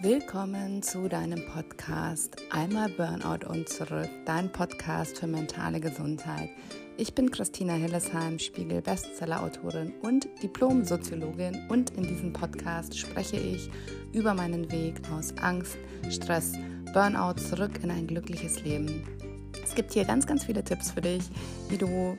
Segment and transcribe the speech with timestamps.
[0.00, 6.50] Willkommen zu deinem Podcast Einmal Burnout und zurück, dein Podcast für mentale Gesundheit.
[6.96, 13.68] Ich bin Christina Hillesheim, Spiegel Bestseller-Autorin und Diplom-Soziologin und in diesem Podcast spreche ich
[14.12, 15.76] über meinen Weg aus Angst,
[16.08, 16.52] Stress,
[16.94, 19.02] Burnout zurück in ein glückliches Leben.
[19.64, 21.24] Es gibt hier ganz, ganz viele Tipps für dich,
[21.70, 22.16] wie du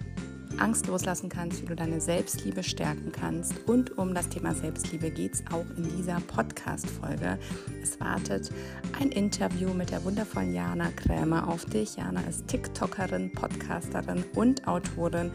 [0.58, 3.54] Angst loslassen kannst, wie du deine Selbstliebe stärken kannst.
[3.68, 7.38] Und um das Thema Selbstliebe geht es auch in dieser Podcast-Folge.
[7.82, 8.52] Es wartet
[9.00, 11.96] ein Interview mit der wundervollen Jana Krämer auf dich.
[11.98, 15.32] Jana ist TikTokerin, Podcasterin und Autorin.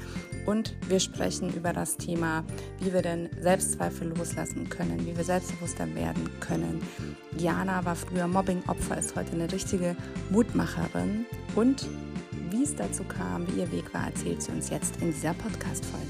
[0.47, 2.45] Und wir sprechen über das Thema,
[2.81, 6.83] wie wir denn Selbstzweifel loslassen können, wie wir selbstbewusster werden können.
[7.39, 9.97] Jana war früher Mobbing-Opfer, ist heute eine richtige
[10.31, 11.89] Mutmacherin und
[12.55, 16.07] wie es dazu kam, wie ihr Weg war, erzählt sie uns jetzt in dieser Podcast-Folge.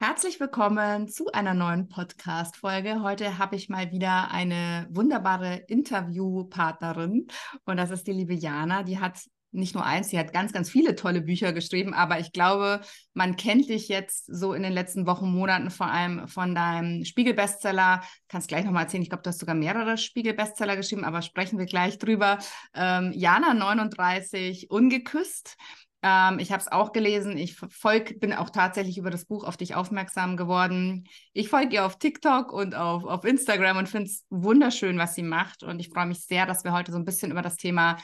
[0.00, 3.02] Herzlich willkommen zu einer neuen Podcast-Folge.
[3.02, 7.26] Heute habe ich mal wieder eine wunderbare Interviewpartnerin
[7.64, 8.84] und das ist die liebe Jana.
[8.84, 9.18] Die hat
[9.52, 12.80] nicht nur eins, sie hat ganz, ganz viele tolle Bücher geschrieben, aber ich glaube,
[13.14, 18.02] man kennt dich jetzt so in den letzten Wochen, Monaten vor allem von deinem Spiegel-Bestseller.
[18.28, 21.66] Kannst gleich nochmal erzählen, ich glaube, du hast sogar mehrere Spiegel-Bestseller geschrieben, aber sprechen wir
[21.66, 22.38] gleich drüber.
[22.74, 25.56] Ähm, Jana 39, Ungeküsst.
[26.02, 27.36] Ähm, ich habe es auch gelesen.
[27.36, 31.08] Ich folg, bin auch tatsächlich über das Buch auf dich aufmerksam geworden.
[31.32, 35.22] Ich folge ihr auf TikTok und auf, auf Instagram und finde es wunderschön, was sie
[35.22, 35.62] macht.
[35.62, 37.96] Und ich freue mich sehr, dass wir heute so ein bisschen über das Thema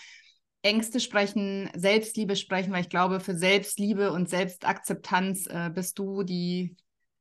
[0.62, 6.76] Ängste sprechen, Selbstliebe sprechen, weil ich glaube, für Selbstliebe und Selbstakzeptanz äh, bist du die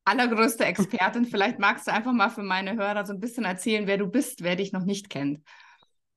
[0.06, 1.26] allergrößte Expertin.
[1.32, 4.44] Vielleicht magst du einfach mal für meine Hörer so ein bisschen erzählen, wer du bist,
[4.44, 5.42] wer dich noch nicht kennt.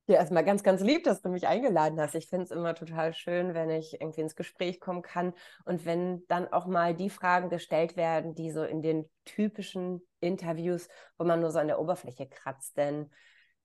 [0.06, 2.14] Ja, erstmal ganz, ganz lieb, dass du mich eingeladen hast.
[2.14, 5.33] Ich finde es immer total schön, wenn ich irgendwie ins Gespräch kommen kann
[5.64, 10.89] und wenn dann auch mal die Fragen gestellt werden, die so in den typischen Interviews,
[11.17, 12.77] wo man nur so an der Oberfläche kratzt.
[12.77, 13.11] Denn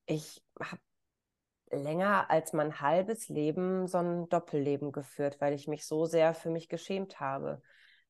[0.06, 0.80] ich habe
[1.72, 6.50] länger als mein halbes Leben so ein Doppelleben geführt, weil ich mich so sehr für
[6.50, 7.62] mich geschämt habe.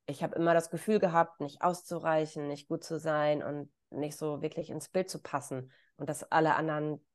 [0.06, 4.42] Ich habe immer das Gefühl gehabt, nicht auszureichen, nicht gut zu sein und nicht so
[4.42, 7.06] wirklich ins Bild zu passen und dass alle anderen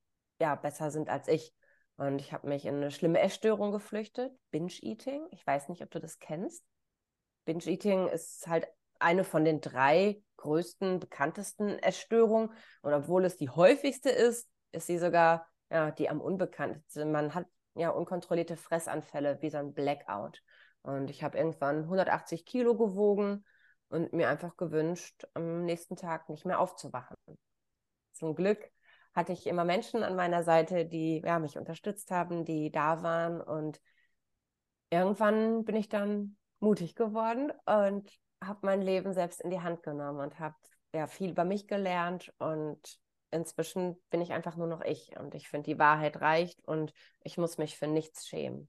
[0.40, 1.54] ja besser sind als ich.
[1.96, 5.26] Und ich habe mich in eine schlimme Essstörung geflüchtet, Binge-Eating.
[5.30, 6.64] Ich weiß nicht, ob du das kennst.
[7.44, 8.66] Binge-Eating ist halt
[8.98, 12.50] eine von den drei größten, bekanntesten Essstörungen.
[12.82, 17.12] Und obwohl es die häufigste ist, ist sie sogar ja, die am unbekanntesten.
[17.12, 20.42] Man hat ja unkontrollierte Fressanfälle wie so ein Blackout.
[20.82, 23.44] Und ich habe irgendwann 180 Kilo gewogen
[23.88, 27.16] und mir einfach gewünscht, am nächsten Tag nicht mehr aufzuwachen.
[28.12, 28.70] Zum Glück
[29.14, 33.40] hatte ich immer Menschen an meiner Seite, die ja, mich unterstützt haben, die da waren.
[33.40, 33.80] Und
[34.90, 38.10] irgendwann bin ich dann mutig geworden und
[38.42, 40.56] habe mein Leben selbst in die Hand genommen und habe
[40.94, 42.98] ja, viel über mich gelernt und
[43.34, 47.36] inzwischen bin ich einfach nur noch ich und ich finde, die Wahrheit reicht und ich
[47.36, 48.68] muss mich für nichts schämen.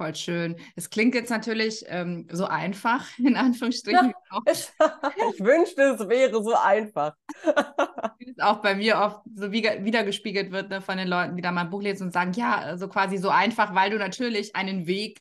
[0.00, 0.56] Voll schön.
[0.76, 4.14] Es klingt jetzt natürlich ähm, so einfach, in Anführungsstrichen.
[4.30, 7.14] Ja, ich wünschte, es wäre so einfach.
[8.40, 11.82] auch bei mir oft so wiedergespiegelt wird ne, von den Leuten, die da mein Buch
[11.82, 15.20] lesen und sagen, ja, so quasi so einfach, weil du natürlich einen Weg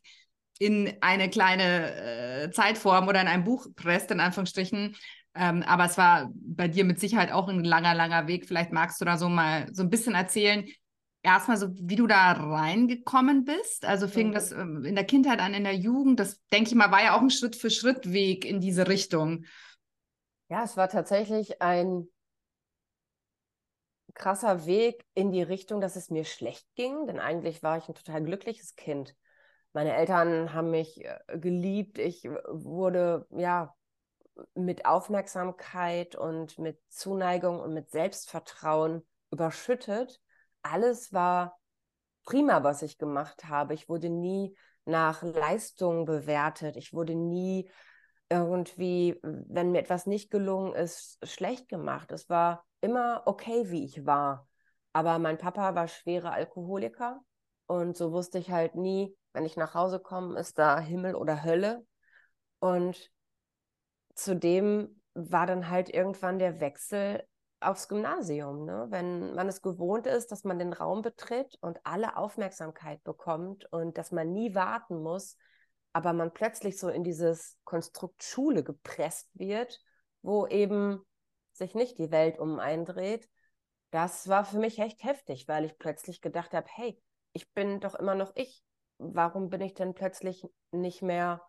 [0.59, 4.96] in eine kleine äh, Zeitform oder in ein Buch presst, in Anführungsstrichen,
[5.40, 8.46] ähm, aber es war bei dir mit Sicherheit auch ein langer, langer Weg.
[8.46, 10.68] Vielleicht magst du da so mal so ein bisschen erzählen.
[11.24, 13.86] Erstmal so, wie du da reingekommen bist.
[13.86, 14.34] Also fing mhm.
[14.34, 16.20] das ähm, in der Kindheit an, in der Jugend.
[16.20, 19.46] Das, denke ich mal, war ja auch ein Schritt-für-Schritt-Weg in diese Richtung.
[20.50, 22.10] Ja, es war tatsächlich ein
[24.14, 27.08] krasser Weg in die Richtung, dass es mir schlecht ging.
[27.08, 29.16] Denn eigentlich war ich ein total glückliches Kind.
[29.72, 31.98] Meine Eltern haben mich äh, geliebt.
[31.98, 33.74] Ich wurde, ja,
[34.54, 40.22] mit Aufmerksamkeit und mit Zuneigung und mit Selbstvertrauen überschüttet.
[40.62, 41.60] Alles war
[42.26, 43.74] prima, was ich gemacht habe.
[43.74, 44.56] Ich wurde nie
[44.86, 46.76] nach Leistung bewertet.
[46.76, 47.70] Ich wurde nie
[48.30, 52.12] irgendwie, wenn mir etwas nicht gelungen ist, schlecht gemacht.
[52.12, 54.47] Es war immer okay, wie ich war.
[54.94, 57.22] Aber mein Papa war schwerer Alkoholiker
[57.68, 61.44] und so wusste ich halt nie, wenn ich nach Hause komme, ist da Himmel oder
[61.44, 61.85] Hölle.
[62.59, 63.12] Und
[64.24, 67.24] zudem war dann halt irgendwann der Wechsel
[67.60, 68.66] aufs Gymnasium.
[68.66, 68.88] Ne?
[68.90, 73.98] Wenn man es gewohnt ist, dass man den Raum betritt und alle Aufmerksamkeit bekommt und
[73.98, 75.38] dass man nie warten muss,
[75.94, 79.82] aber man plötzlich so in dieses Konstrukt Schule gepresst wird,
[80.22, 81.02] wo eben
[81.54, 83.28] sich nicht die Welt um eindreht,
[83.92, 87.02] das war für mich echt heftig, weil ich plötzlich gedacht habe, hey,
[87.34, 88.64] ich bin doch immer noch ich.
[89.00, 91.42] Warum bin ich denn plötzlich nicht mehr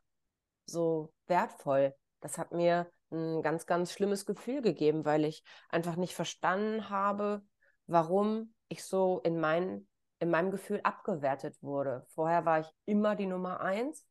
[0.65, 1.95] so wertvoll?
[2.21, 7.43] Das hat mir ein ganz, ganz schlimmes Gefühl gegeben, weil ich einfach nicht verstanden habe,
[7.87, 9.89] warum ich so in, mein,
[10.21, 12.05] in meinem Gefühl abgewertet wurde.
[12.15, 14.07] Vorher war ich immer die Nummer eins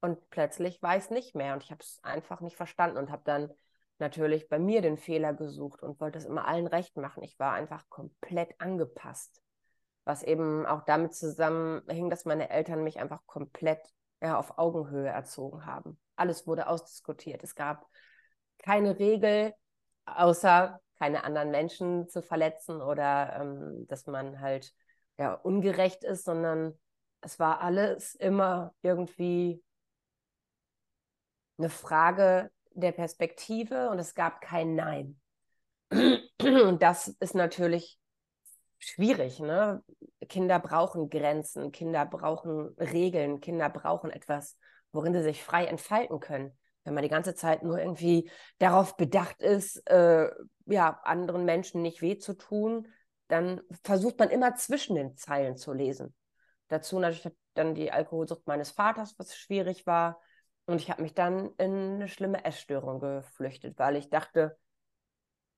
[0.00, 3.10] und plötzlich war ich es nicht mehr und ich habe es einfach nicht verstanden und
[3.10, 3.52] habe dann
[3.98, 7.22] natürlich bei mir den Fehler gesucht und wollte es immer allen recht machen.
[7.22, 9.40] Ich war einfach komplett angepasst,
[10.04, 13.80] was eben auch damit zusammenhing, dass meine Eltern mich einfach komplett
[14.22, 15.98] ja, auf Augenhöhe erzogen haben.
[16.16, 17.42] Alles wurde ausdiskutiert.
[17.44, 17.86] Es gab
[18.58, 19.54] keine Regel,
[20.06, 24.72] außer keine anderen Menschen zu verletzen oder ähm, dass man halt
[25.18, 26.78] ja ungerecht ist, sondern
[27.20, 29.62] es war alles immer irgendwie
[31.58, 35.20] eine Frage der Perspektive und es gab kein Nein.
[35.90, 37.98] Und das ist natürlich
[38.78, 39.40] schwierig.
[39.40, 39.82] Ne?
[40.28, 44.58] Kinder brauchen Grenzen, Kinder brauchen Regeln, Kinder brauchen etwas,
[44.96, 46.56] worin sie sich frei entfalten können.
[46.84, 50.30] Wenn man die ganze Zeit nur irgendwie darauf bedacht ist, äh,
[50.66, 52.88] ja, anderen Menschen nicht weh zu tun,
[53.28, 56.14] dann versucht man immer zwischen den Zeilen zu lesen.
[56.68, 60.20] Dazu natürlich dann die Alkoholsucht meines Vaters, was schwierig war.
[60.66, 64.56] Und ich habe mich dann in eine schlimme Essstörung geflüchtet, weil ich dachte,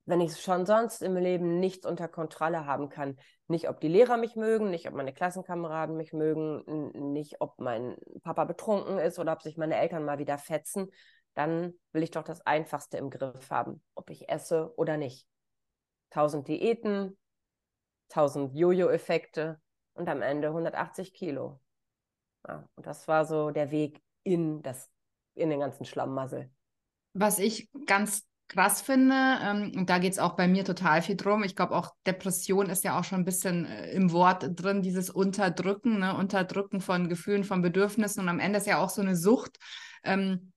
[0.09, 4.17] wenn ich schon sonst im Leben nichts unter Kontrolle haben kann, nicht ob die Lehrer
[4.17, 9.33] mich mögen, nicht ob meine Klassenkameraden mich mögen, nicht ob mein Papa betrunken ist oder
[9.35, 10.91] ob sich meine Eltern mal wieder fetzen,
[11.35, 15.27] dann will ich doch das Einfachste im Griff haben, ob ich esse oder nicht.
[16.09, 17.19] Tausend Diäten,
[18.09, 19.61] tausend Jojo-Effekte
[19.93, 21.61] und am Ende 180 Kilo.
[22.47, 24.89] Ja, und das war so der Weg in, das,
[25.35, 26.51] in den ganzen Schlammmassel.
[27.13, 31.17] Was ich ganz krass finde, ähm, und da geht es auch bei mir total viel
[31.17, 31.45] drum.
[31.45, 35.11] Ich glaube, auch Depression ist ja auch schon ein bisschen äh, im Wort drin, dieses
[35.11, 36.17] Unterdrücken, ne?
[36.17, 38.23] Unterdrücken von Gefühlen, von Bedürfnissen.
[38.23, 39.59] Und am Ende ist ja auch so eine Sucht.
[40.03, 40.53] Ähm,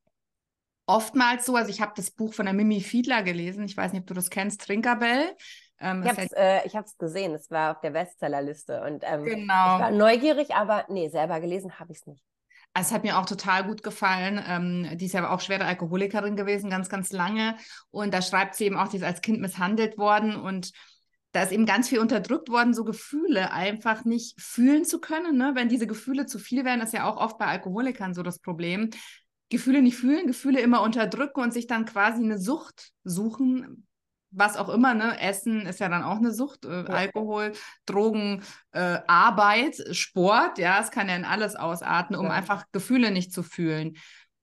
[0.85, 4.01] oftmals so, also ich habe das Buch von der Mimi Fiedler gelesen, ich weiß nicht,
[4.01, 5.35] ob du das kennst, Trinkerbell.
[5.79, 9.75] Ähm, ich habe es äh, gesehen, es war auf der Bestsellerliste und ähm, genau.
[9.75, 12.23] ich war neugierig, aber nee, selber gelesen habe ich es nicht.
[12.73, 14.41] Es hat mir auch total gut gefallen.
[14.47, 17.57] Ähm, die ist ja auch schwere Alkoholikerin gewesen, ganz, ganz lange.
[17.89, 20.71] Und da schreibt sie eben auch, die ist als Kind misshandelt worden und
[21.33, 25.38] da ist eben ganz viel unterdrückt worden, so Gefühle einfach nicht fühlen zu können.
[25.38, 25.51] Ne?
[25.56, 28.89] Wenn diese Gefühle zu viel werden, ist ja auch oft bei Alkoholikern so das Problem.
[29.50, 33.88] Gefühle nicht fühlen, Gefühle immer unterdrücken und sich dann quasi eine Sucht suchen,
[34.31, 35.19] was auch immer, ne?
[35.19, 36.86] Essen ist ja dann auch eine Sucht, äh, ja.
[36.86, 37.54] Alkohol,
[37.86, 42.31] Drogen, äh, Arbeit, Sport, ja, es kann ja in alles ausarten, um ja.
[42.31, 43.98] einfach Gefühle nicht zu fühlen.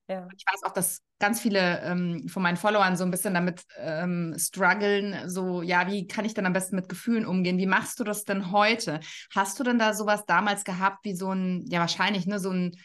[0.08, 0.26] Ja.
[0.34, 4.34] Ich weiß auch, dass ganz viele ähm, von meinen Followern so ein bisschen damit ähm,
[4.38, 7.58] strugglen, so, ja, wie kann ich denn am besten mit Gefühlen umgehen?
[7.58, 9.00] Wie machst du das denn heute?
[9.34, 12.76] Hast du denn da sowas damals gehabt, wie so ein, ja, wahrscheinlich, ne, so ein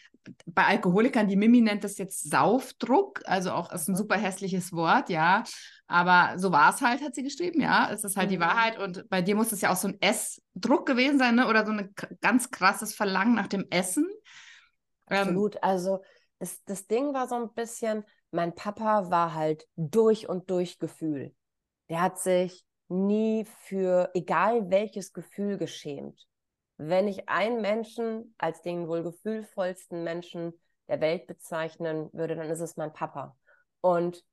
[0.46, 5.08] bei Alkoholikern, die Mimi nennt das jetzt Saufdruck, also auch ist ein super hässliches Wort,
[5.10, 5.44] ja.
[5.86, 7.90] Aber so war es halt, hat sie geschrieben, ja.
[7.92, 8.32] Es ist halt mhm.
[8.32, 8.78] die Wahrheit.
[8.78, 11.48] Und bei dir muss es ja auch so ein Essdruck gewesen sein, ne?
[11.48, 14.06] Oder so ein ganz krasses Verlangen nach dem Essen.
[15.10, 15.56] Ähm, Absolut.
[15.56, 16.02] Ähm, also
[16.38, 21.34] das, das Ding war so ein bisschen, mein Papa war halt durch und durch Gefühl.
[21.88, 26.26] Der hat sich nie für egal welches Gefühl geschämt.
[26.76, 30.52] Wenn ich einen Menschen als den wohl gefühlvollsten Menschen
[30.88, 33.36] der Welt bezeichnen würde, dann ist es mein Papa.
[33.80, 34.24] Und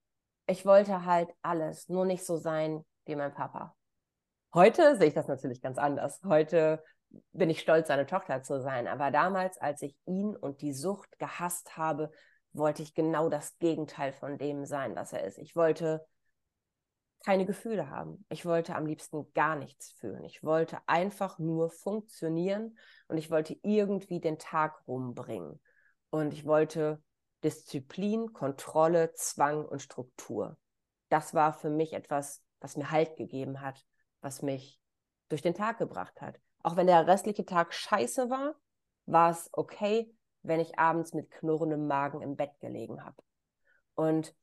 [0.47, 3.75] ich wollte halt alles, nur nicht so sein wie mein Papa.
[4.53, 6.19] Heute sehe ich das natürlich ganz anders.
[6.25, 6.83] Heute
[7.31, 8.87] bin ich stolz, seine Tochter zu sein.
[8.87, 12.11] Aber damals, als ich ihn und die Sucht gehasst habe,
[12.53, 15.37] wollte ich genau das Gegenteil von dem sein, was er ist.
[15.37, 16.05] Ich wollte
[17.23, 18.25] keine Gefühle haben.
[18.29, 20.23] Ich wollte am liebsten gar nichts fühlen.
[20.23, 25.59] Ich wollte einfach nur funktionieren und ich wollte irgendwie den Tag rumbringen.
[26.09, 27.01] Und ich wollte
[27.43, 30.57] Disziplin, Kontrolle, Zwang und Struktur.
[31.09, 33.85] Das war für mich etwas, was mir Halt gegeben hat,
[34.21, 34.79] was mich
[35.29, 36.39] durch den Tag gebracht hat.
[36.63, 38.55] Auch wenn der restliche Tag scheiße war,
[39.05, 40.13] war es okay,
[40.43, 43.17] wenn ich abends mit knurrendem Magen im Bett gelegen habe.
[43.95, 44.35] Und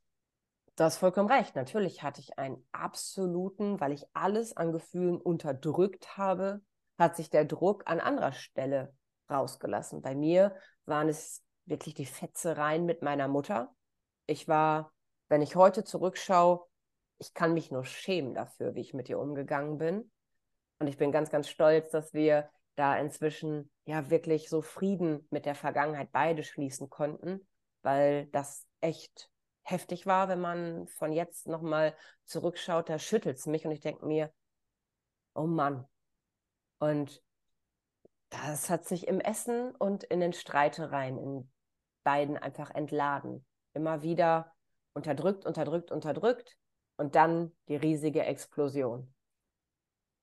[0.78, 1.56] du hast vollkommen recht.
[1.56, 6.60] Natürlich hatte ich einen absoluten, weil ich alles an Gefühlen unterdrückt habe,
[6.98, 8.94] hat sich der Druck an anderer Stelle
[9.30, 10.02] rausgelassen.
[10.02, 10.54] Bei mir
[10.86, 13.74] waren es wirklich die Fetzereien mit meiner Mutter.
[14.26, 14.92] Ich war,
[15.28, 16.64] wenn ich heute zurückschaue,
[17.18, 20.10] ich kann mich nur schämen dafür, wie ich mit ihr umgegangen bin.
[20.78, 25.44] Und ich bin ganz, ganz stolz, dass wir da inzwischen ja wirklich so Frieden mit
[25.44, 27.46] der Vergangenheit beide schließen konnten,
[27.82, 29.28] weil das echt
[29.70, 31.94] heftig war, wenn man von jetzt nochmal
[32.24, 34.32] zurückschaut, da schüttelt es mich und ich denke mir,
[35.34, 35.86] oh Mann.
[36.78, 37.22] Und
[38.30, 41.50] das hat sich im Essen und in den Streitereien, in
[42.02, 43.44] beiden einfach entladen.
[43.74, 44.52] Immer wieder
[44.92, 46.56] unterdrückt, unterdrückt, unterdrückt
[46.96, 49.12] und dann die riesige Explosion.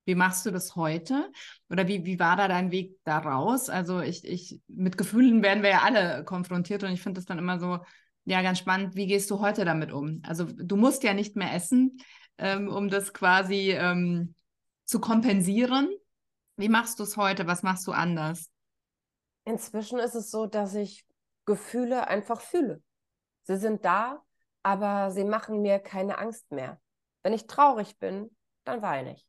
[0.06, 1.32] Wie machst du das heute?
[1.70, 3.70] Oder wie, wie war da dein Weg daraus?
[3.70, 7.40] Also ich, ich, mit Gefühlen werden wir ja alle konfrontiert und ich finde das dann
[7.40, 7.80] immer so,
[8.26, 8.96] ja, ganz spannend.
[8.96, 10.22] Wie gehst du heute damit um?
[10.26, 11.98] Also du musst ja nicht mehr essen,
[12.38, 14.36] ähm, um das quasi ähm,
[14.84, 15.90] zu kompensieren.
[16.58, 17.48] Wie machst du es heute?
[17.48, 18.50] Was machst du anders?
[19.46, 21.06] Inzwischen ist es so, dass ich
[21.46, 22.82] Gefühle einfach fühle.
[23.44, 24.24] Sie sind da,
[24.64, 26.82] aber sie machen mir keine Angst mehr.
[27.22, 29.28] Wenn ich traurig bin, dann weine ich.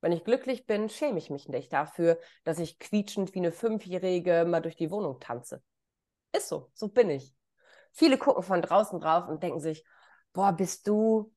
[0.00, 4.44] Wenn ich glücklich bin, schäme ich mich nicht dafür, dass ich quietschend wie eine Fünfjährige
[4.46, 5.62] mal durch die Wohnung tanze.
[6.32, 7.34] Ist so, so bin ich.
[7.92, 9.84] Viele gucken von draußen drauf und denken sich,
[10.32, 11.32] boah, bist du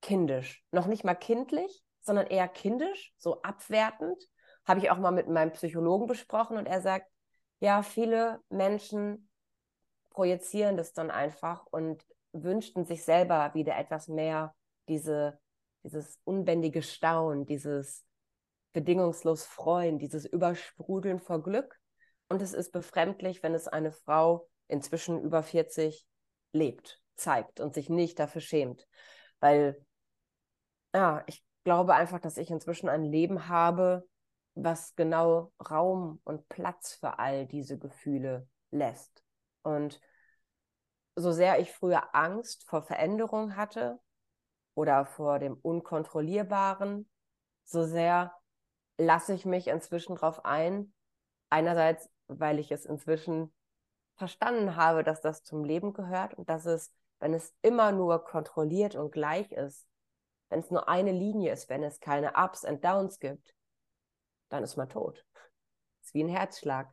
[0.00, 0.64] kindisch.
[0.70, 4.22] Noch nicht mal kindlich, sondern eher kindisch, so abwertend.
[4.66, 7.10] Habe ich auch mal mit meinem Psychologen besprochen und er sagt,
[7.60, 9.28] ja, viele Menschen
[10.10, 14.54] projizieren das dann einfach und wünschten sich selber wieder etwas mehr
[14.88, 15.38] diese,
[15.82, 18.04] dieses unbändige Staunen, dieses
[18.72, 21.78] bedingungslos Freuen, dieses Übersprudeln vor Glück.
[22.28, 26.06] Und es ist befremdlich, wenn es eine Frau inzwischen über 40
[26.52, 28.86] lebt, zeigt und sich nicht dafür schämt.
[29.40, 29.84] Weil,
[30.94, 34.06] ja, ich glaube einfach, dass ich inzwischen ein Leben habe,
[34.54, 39.24] was genau Raum und Platz für all diese Gefühle lässt.
[39.62, 40.00] Und
[41.16, 44.00] so sehr ich früher Angst vor Veränderung hatte
[44.74, 47.08] oder vor dem Unkontrollierbaren,
[47.64, 48.34] so sehr
[48.98, 50.92] lasse ich mich inzwischen darauf ein.
[51.50, 53.52] Einerseits, weil ich es inzwischen
[54.16, 58.94] verstanden habe, dass das zum Leben gehört und dass es, wenn es immer nur kontrolliert
[58.94, 59.86] und gleich ist,
[60.48, 63.54] wenn es nur eine Linie ist, wenn es keine Ups und Downs gibt,
[64.50, 65.24] dann ist man tot.
[65.32, 66.92] Das ist wie ein Herzschlag.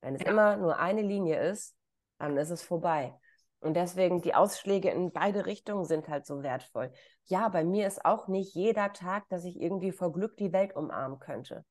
[0.00, 0.30] Wenn es ja.
[0.30, 1.76] immer nur eine Linie ist,
[2.18, 3.18] dann ist es vorbei.
[3.60, 6.92] Und deswegen die Ausschläge in beide Richtungen sind halt so wertvoll.
[7.24, 10.76] Ja, bei mir ist auch nicht jeder Tag, dass ich irgendwie vor Glück die Welt
[10.76, 11.64] umarmen könnte.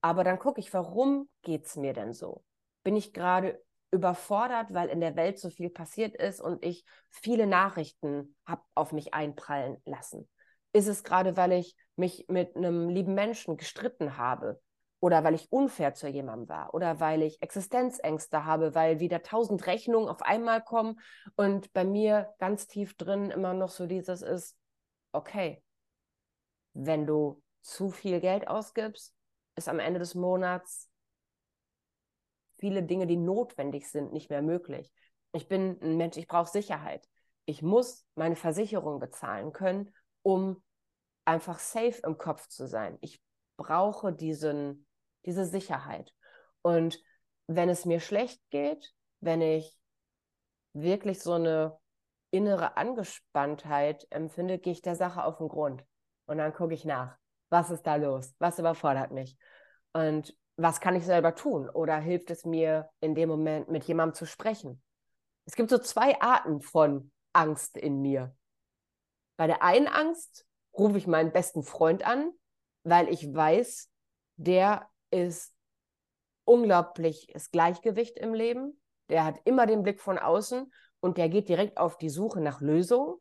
[0.00, 2.42] Aber dann gucke ich, warum geht es mir denn so?
[2.82, 7.46] Bin ich gerade überfordert, weil in der Welt so viel passiert ist und ich viele
[7.46, 10.28] Nachrichten habe auf mich einprallen lassen?
[10.72, 14.60] Ist es gerade, weil ich mich mit einem lieben Menschen gestritten habe
[15.00, 19.66] oder weil ich unfair zu jemandem war oder weil ich Existenzängste habe, weil wieder tausend
[19.66, 21.00] Rechnungen auf einmal kommen
[21.36, 24.56] und bei mir ganz tief drin immer noch so dieses ist,
[25.12, 25.62] okay,
[26.74, 29.14] wenn du zu viel Geld ausgibst,
[29.56, 30.89] ist am Ende des Monats
[32.60, 34.92] viele Dinge, die notwendig sind, nicht mehr möglich.
[35.32, 37.08] Ich bin ein Mensch, ich brauche Sicherheit.
[37.46, 40.62] Ich muss meine Versicherung bezahlen können, um
[41.24, 42.98] einfach safe im Kopf zu sein.
[43.00, 43.20] Ich
[43.56, 44.86] brauche diesen,
[45.24, 46.12] diese Sicherheit.
[46.62, 47.02] Und
[47.46, 49.76] wenn es mir schlecht geht, wenn ich
[50.72, 51.78] wirklich so eine
[52.30, 55.84] innere Angespanntheit empfinde, gehe ich der Sache auf den Grund.
[56.26, 57.16] Und dann gucke ich nach.
[57.48, 58.34] Was ist da los?
[58.38, 59.36] Was überfordert mich?
[59.92, 61.68] Und was kann ich selber tun?
[61.70, 64.82] Oder hilft es mir in dem Moment, mit jemandem zu sprechen?
[65.46, 68.36] Es gibt so zwei Arten von Angst in mir.
[69.36, 72.32] Bei der einen Angst rufe ich meinen besten Freund an,
[72.84, 73.90] weil ich weiß,
[74.36, 75.54] der ist
[76.44, 78.80] unglaubliches Gleichgewicht im Leben.
[79.08, 82.60] Der hat immer den Blick von außen und der geht direkt auf die Suche nach
[82.60, 83.16] Lösungen.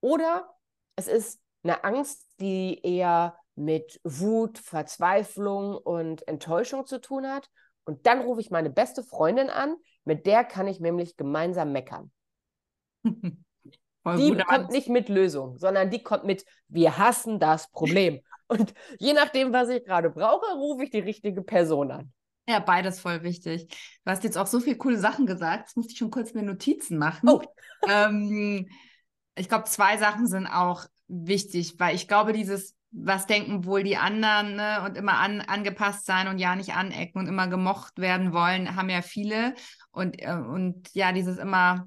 [0.00, 0.48] Oder
[0.94, 7.50] es ist eine Angst, die eher mit Wut, Verzweiflung und Enttäuschung zu tun hat.
[7.84, 12.10] Und dann rufe ich meine beste Freundin an, mit der kann ich nämlich gemeinsam meckern.
[13.04, 18.20] die kommt nicht mit Lösung, sondern die kommt mit, wir hassen das Problem.
[18.48, 22.12] Und je nachdem, was ich gerade brauche, rufe ich die richtige Person an.
[22.48, 23.68] Ja, beides voll wichtig.
[24.04, 25.68] Du hast jetzt auch so viele coole Sachen gesagt.
[25.68, 27.28] Jetzt musste ich schon kurz mir Notizen machen.
[27.28, 27.42] Oh.
[27.86, 28.70] ähm,
[29.34, 33.96] ich glaube, zwei Sachen sind auch wichtig, weil ich glaube, dieses was denken wohl die
[33.96, 34.82] anderen ne?
[34.84, 38.88] und immer an, angepasst sein und ja nicht anecken und immer gemocht werden wollen, haben
[38.88, 39.54] ja viele.
[39.90, 41.86] Und, äh, und ja, dieses immer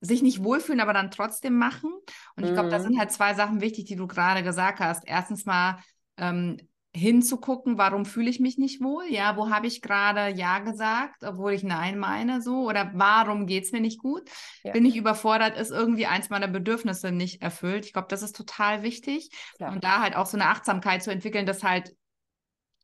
[0.00, 1.92] sich nicht wohlfühlen, aber dann trotzdem machen.
[2.36, 2.82] Und ich glaube, da mhm.
[2.82, 5.04] sind halt zwei Sachen wichtig, die du gerade gesagt hast.
[5.06, 5.78] Erstens mal
[6.16, 6.56] ähm,
[6.94, 9.06] hinzugucken, warum fühle ich mich nicht wohl?
[9.08, 12.68] Ja, wo habe ich gerade Ja gesagt, obwohl ich Nein meine, so?
[12.68, 14.28] Oder warum geht es mir nicht gut?
[14.62, 14.72] Ja.
[14.72, 15.56] Bin ich überfordert?
[15.56, 17.86] Ist irgendwie eins meiner Bedürfnisse nicht erfüllt?
[17.86, 19.30] Ich glaube, das ist total wichtig.
[19.56, 19.72] Klar.
[19.72, 21.96] Und da halt auch so eine Achtsamkeit zu entwickeln, das halt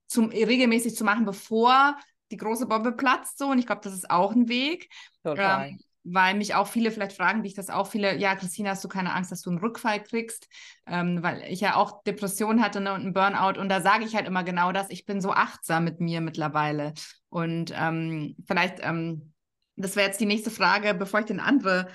[0.07, 1.97] zum, regelmäßig zu machen, bevor
[2.31, 3.49] die große Bombe platzt, so.
[3.49, 4.89] Und ich glaube, das ist auch ein Weg.
[5.23, 5.69] Total.
[5.69, 8.85] Ähm, weil mich auch viele vielleicht fragen, wie ich das auch viele, ja, Christina, hast
[8.85, 10.49] du keine Angst, dass du einen Rückfall kriegst?
[10.87, 14.15] Ähm, weil ich ja auch Depressionen hatte ne, und einen Burnout und da sage ich
[14.17, 16.95] halt immer genau das, ich bin so achtsam mit mir mittlerweile.
[17.29, 19.33] Und ähm, vielleicht, ähm,
[19.77, 21.89] das wäre jetzt die nächste Frage, bevor ich den andere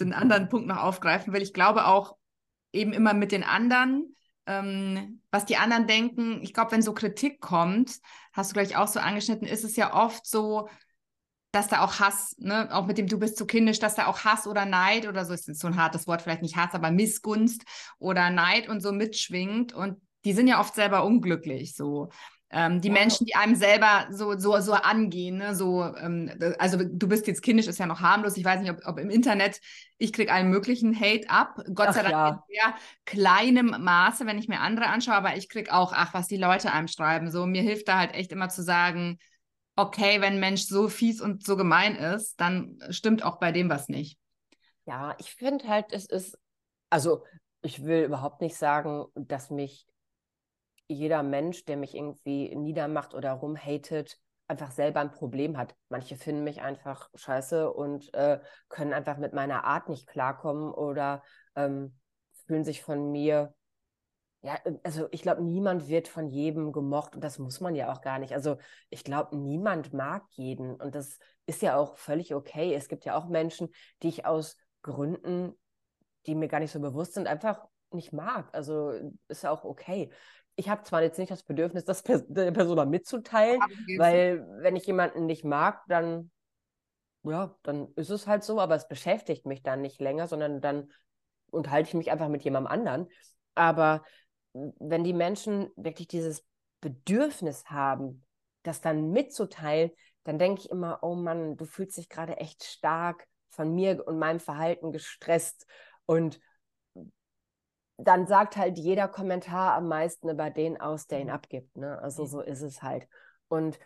[0.00, 1.42] den anderen Punkt noch aufgreifen will.
[1.42, 2.16] Ich glaube auch
[2.72, 4.16] eben immer mit den anderen,
[4.46, 6.42] ähm, was die anderen denken.
[6.42, 7.98] Ich glaube, wenn so Kritik kommt,
[8.32, 10.68] hast du gleich auch so angeschnitten, ist es ja oft so,
[11.52, 14.24] dass da auch Hass, ne, auch mit dem du bist zu kindisch, dass da auch
[14.24, 16.90] Hass oder Neid oder so ist jetzt so ein hartes Wort, vielleicht nicht Hass, aber
[16.90, 17.64] Missgunst
[17.98, 22.10] oder Neid und so mitschwingt und die sind ja oft selber unglücklich so.
[22.52, 22.94] Ähm, die ja.
[22.94, 25.54] Menschen, die einem selber so, so, so angehen, ne?
[25.54, 28.36] so, ähm, also du bist jetzt kindisch, ist ja noch harmlos.
[28.36, 29.60] Ich weiß nicht, ob, ob im Internet,
[29.98, 31.60] ich kriege allen möglichen Hate ab.
[31.72, 32.28] Gott ach, sei Dank ja.
[32.28, 36.26] in sehr kleinem Maße, wenn ich mir andere anschaue, aber ich kriege auch, ach, was
[36.26, 37.30] die Leute einem schreiben.
[37.30, 39.18] So, mir hilft da halt echt immer zu sagen,
[39.80, 43.68] okay, wenn ein Mensch so fies und so gemein ist, dann stimmt auch bei dem
[43.70, 44.18] was nicht.
[44.86, 46.38] Ja, ich finde halt, es ist,
[46.88, 47.24] also
[47.62, 49.86] ich will überhaupt nicht sagen, dass mich
[50.88, 54.18] jeder Mensch, der mich irgendwie niedermacht oder rumhatet,
[54.48, 55.76] einfach selber ein Problem hat.
[55.88, 61.22] Manche finden mich einfach scheiße und äh, können einfach mit meiner Art nicht klarkommen oder
[61.54, 61.96] ähm,
[62.46, 63.54] fühlen sich von mir
[64.42, 67.92] ja, äh, also ich glaube, niemand wird von jedem gemocht und das muss man ja
[67.92, 68.32] auch gar nicht.
[68.32, 68.56] Also
[68.88, 72.74] ich glaube, niemand mag jeden und das ist ja auch völlig okay.
[72.74, 73.68] Es gibt ja auch Menschen,
[74.02, 75.52] die ich aus Gründen,
[76.26, 78.48] die mir gar nicht so bewusst sind, einfach nicht mag.
[78.52, 78.92] Also
[79.28, 80.10] ist ja auch okay.
[80.56, 83.60] Ich habe zwar jetzt nicht das Bedürfnis, das der Person mal mitzuteilen,
[83.98, 86.30] weil wenn ich jemanden nicht mag, dann
[87.22, 90.90] ja, dann ist es halt so, aber es beschäftigt mich dann nicht länger, sondern dann
[91.50, 93.08] unterhalte ich mich einfach mit jemandem anderen.
[93.54, 94.02] Aber
[94.52, 96.44] wenn die Menschen wirklich dieses
[96.80, 98.24] Bedürfnis haben,
[98.62, 99.90] das dann mitzuteilen,
[100.24, 104.18] dann denke ich immer, oh Mann, du fühlst dich gerade echt stark von mir und
[104.18, 105.66] meinem Verhalten gestresst.
[106.06, 106.40] Und
[107.96, 111.34] dann sagt halt jeder Kommentar am meisten über den aus, der ihn mhm.
[111.34, 111.76] abgibt.
[111.76, 111.98] Ne?
[112.00, 113.06] Also so ist es halt.
[113.48, 113.78] Und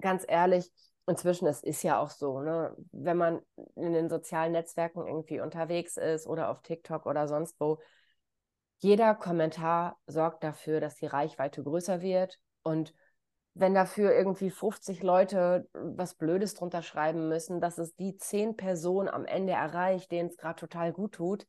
[0.00, 0.70] ganz ehrlich,
[1.06, 2.74] inzwischen, es ist ja auch so, ne?
[2.92, 3.40] wenn man
[3.76, 7.78] in den sozialen Netzwerken irgendwie unterwegs ist oder auf TikTok oder sonst wo,
[8.82, 12.40] jeder Kommentar sorgt dafür, dass die Reichweite größer wird.
[12.64, 12.92] Und
[13.54, 19.08] wenn dafür irgendwie 50 Leute was Blödes drunter schreiben müssen, dass es die 10 Personen
[19.08, 21.46] am Ende erreicht, denen es gerade total gut tut,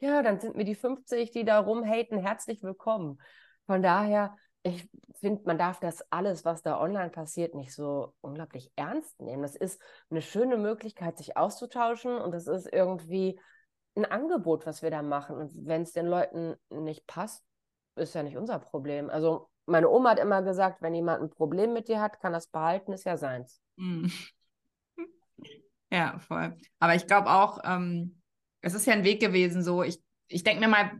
[0.00, 3.20] ja, dann sind mir die 50, die da rumhaten, herzlich willkommen.
[3.66, 4.88] Von daher, ich
[5.20, 9.42] finde, man darf das alles, was da online passiert, nicht so unglaublich ernst nehmen.
[9.42, 13.38] Das ist eine schöne Möglichkeit, sich auszutauschen und das ist irgendwie
[13.94, 15.36] ein Angebot, was wir da machen.
[15.36, 17.44] Und wenn es den Leuten nicht passt,
[17.96, 19.10] ist ja nicht unser Problem.
[19.10, 22.48] Also meine Oma hat immer gesagt, wenn jemand ein Problem mit dir hat, kann das
[22.48, 23.60] behalten, ist ja seins.
[23.76, 24.10] Hm.
[25.92, 26.56] Ja, voll.
[26.78, 28.22] Aber ich glaube auch, ähm,
[28.62, 30.92] es ist ja ein Weg gewesen, so, ich, ich denke mir mal,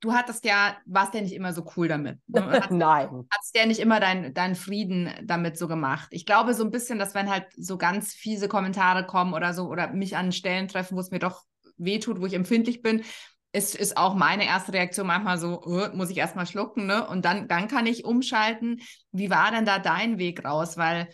[0.00, 2.18] du hattest ja, warst ja nicht immer so cool damit.
[2.26, 2.42] Ne?
[2.60, 3.26] Hast, Nein.
[3.30, 6.08] Hast ja nicht immer deinen dein Frieden damit so gemacht.
[6.10, 9.66] Ich glaube so ein bisschen, dass wenn halt so ganz fiese Kommentare kommen oder so
[9.68, 11.42] oder mich an Stellen treffen, wo es mir doch
[11.76, 13.04] wehtut, wo ich empfindlich bin,
[13.52, 17.06] ist, ist auch meine erste Reaktion manchmal so, uh, muss ich erstmal schlucken, ne?
[17.06, 18.80] Und dann, dann kann ich umschalten.
[19.12, 20.76] Wie war denn da dein Weg raus?
[20.76, 21.08] Weil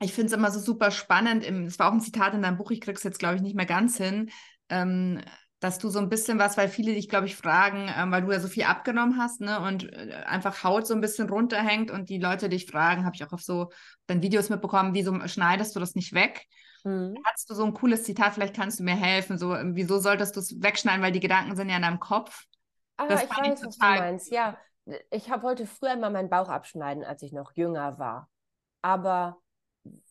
[0.00, 1.44] ich finde es immer so super spannend.
[1.44, 3.66] Es war auch ein Zitat in deinem Buch, ich krieg's jetzt, glaube ich, nicht mehr
[3.66, 4.30] ganz hin.
[4.68, 5.20] Ähm,
[5.62, 8.32] dass du so ein bisschen was, weil viele dich, glaube ich, fragen, ähm, weil du
[8.32, 12.08] ja so viel abgenommen hast, ne, und äh, einfach Haut so ein bisschen runterhängt und
[12.08, 13.70] die Leute dich fragen, habe ich auch auf so
[14.06, 16.46] dann Videos mitbekommen, wieso schneidest du das nicht weg?
[16.84, 17.16] Mhm.
[17.24, 20.36] Hast du so ein cooles Zitat, vielleicht kannst du mir helfen, so, ähm, wieso solltest
[20.36, 22.46] du es wegschneiden, weil die Gedanken sind ja in deinem Kopf.
[22.96, 24.58] Ah, das ich weiß, ich was du meinst, ja.
[25.10, 28.28] Ich hab, wollte früher mal meinen Bauch abschneiden, als ich noch jünger war.
[28.80, 29.40] Aber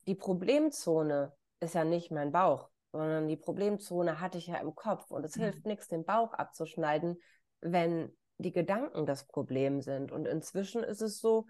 [0.07, 5.11] die Problemzone ist ja nicht mein Bauch, sondern die Problemzone hatte ich ja im Kopf.
[5.11, 5.41] Und es mhm.
[5.41, 7.21] hilft nichts, den Bauch abzuschneiden,
[7.59, 10.11] wenn die Gedanken das Problem sind.
[10.11, 11.47] Und inzwischen ist es so,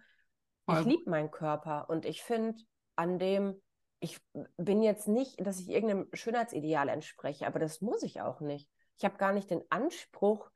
[0.69, 2.61] ich liebe meinen Körper und ich finde
[2.95, 3.61] an dem
[4.01, 4.19] ich
[4.57, 8.69] bin jetzt nicht, dass ich irgendeinem Schönheitsideal entspreche, aber das muss ich auch nicht.
[8.97, 10.49] Ich habe gar nicht den Anspruch,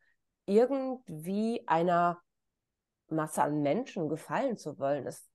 [0.48, 2.20] irgendwie einer
[3.08, 5.06] Masse an Menschen gefallen zu wollen.
[5.06, 5.30] Das,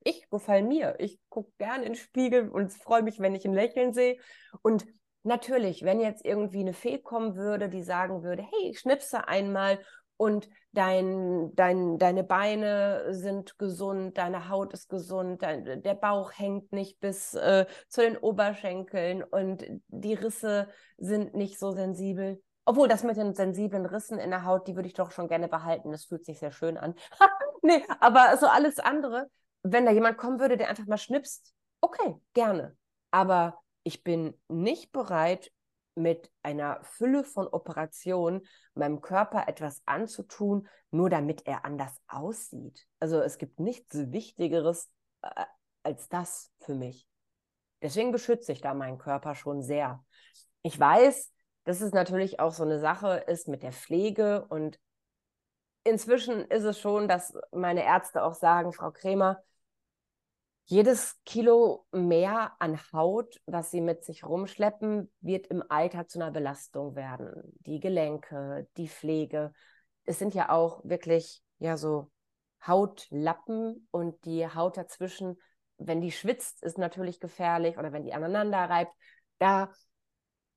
[0.00, 0.96] ich gefalle mir.
[0.98, 4.18] Ich gucke gerne in den Spiegel und freue mich, wenn ich ein Lächeln sehe.
[4.60, 4.86] Und
[5.22, 9.80] natürlich, wenn jetzt irgendwie eine Fee kommen würde, die sagen würde, hey, schnipse einmal
[10.18, 16.72] und dein, dein, deine Beine sind gesund, deine Haut ist gesund, dein, der Bauch hängt
[16.72, 22.42] nicht bis äh, zu den Oberschenkeln und die Risse sind nicht so sensibel.
[22.66, 25.48] Obwohl, das mit den sensiblen Rissen in der Haut, die würde ich doch schon gerne
[25.48, 25.92] behalten.
[25.92, 26.94] Das fühlt sich sehr schön an.
[27.62, 29.28] nee, aber so alles andere,
[29.62, 32.76] wenn da jemand kommen würde, der einfach mal schnipst, okay, gerne.
[33.10, 35.52] Aber ich bin nicht bereit,
[35.94, 42.86] mit einer Fülle von Operationen meinem Körper etwas anzutun, nur damit er anders aussieht.
[43.00, 44.90] Also es gibt nichts Wichtigeres
[45.22, 45.44] äh,
[45.82, 47.06] als das für mich.
[47.82, 50.04] Deswegen beschütze ich da meinen Körper schon sehr.
[50.62, 51.32] Ich weiß,
[51.64, 54.78] dass es natürlich auch so eine Sache ist mit der Pflege und
[55.84, 59.42] inzwischen ist es schon, dass meine Ärzte auch sagen, Frau Krämer,
[60.66, 66.30] jedes Kilo mehr an Haut, was sie mit sich rumschleppen, wird im Alter zu einer
[66.30, 67.56] Belastung werden.
[67.60, 69.52] Die Gelenke, die Pflege.
[70.04, 72.10] Es sind ja auch wirklich ja so
[72.66, 75.38] Hautlappen und die Haut dazwischen,
[75.76, 78.94] wenn die schwitzt, ist natürlich gefährlich oder wenn die aneinander reibt.
[79.38, 79.70] Da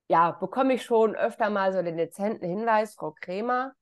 [0.08, 3.74] ja, bekomme ich schon öfter mal so den dezenten Hinweis, Frau Krämer,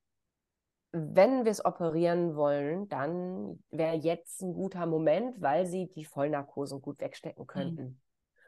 [0.98, 6.82] wenn wir es operieren wollen, dann wäre jetzt ein guter Moment, weil sie die Vollnarkosen
[6.82, 7.48] gut wegstecken mhm.
[7.48, 7.84] könnten.
[7.84, 8.02] Mhm.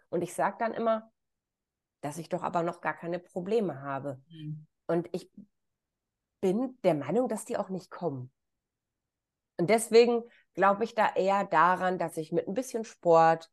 [0.10, 1.12] Und ich sage dann immer,
[2.00, 4.22] dass ich doch aber noch gar keine Probleme habe.
[4.30, 4.66] Mhm.
[4.88, 5.30] Und ich
[6.40, 8.32] bin der Meinung, dass die auch nicht kommen.
[9.58, 13.52] Und deswegen glaube ich da eher daran, dass ich mit ein bisschen Sport,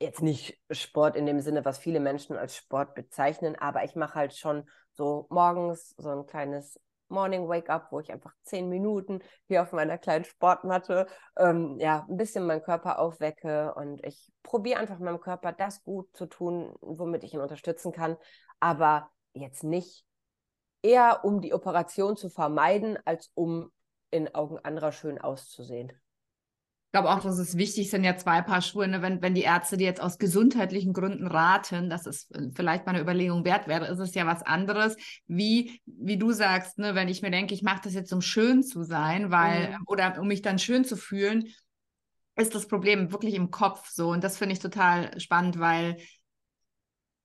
[0.00, 4.14] jetzt nicht Sport in dem Sinne, was viele Menschen als Sport bezeichnen, aber ich mache
[4.14, 6.80] halt schon so morgens so ein kleines
[7.12, 12.06] Morning Wake Up, wo ich einfach zehn Minuten hier auf meiner kleinen Sportmatte ähm, ja
[12.08, 16.74] ein bisschen meinen Körper aufwecke und ich probiere einfach meinem Körper das gut zu tun,
[16.80, 18.16] womit ich ihn unterstützen kann,
[18.58, 20.04] aber jetzt nicht
[20.82, 23.70] eher um die Operation zu vermeiden, als um
[24.10, 25.92] in Augen anderer schön auszusehen.
[26.92, 29.00] Ich glaube auch, dass es wichtig sind ja zwei Paar Schuhe, ne?
[29.00, 33.00] wenn, wenn die Ärzte dir jetzt aus gesundheitlichen Gründen raten, dass es vielleicht mal eine
[33.00, 36.94] Überlegung wert wäre, ist es ja was anderes, wie, wie du sagst, ne?
[36.94, 39.76] wenn ich mir denke, ich mache das jetzt, um schön zu sein, weil, mhm.
[39.86, 41.48] oder um mich dann schön zu fühlen,
[42.36, 44.10] ist das Problem wirklich im Kopf so.
[44.10, 45.96] Und das finde ich total spannend, weil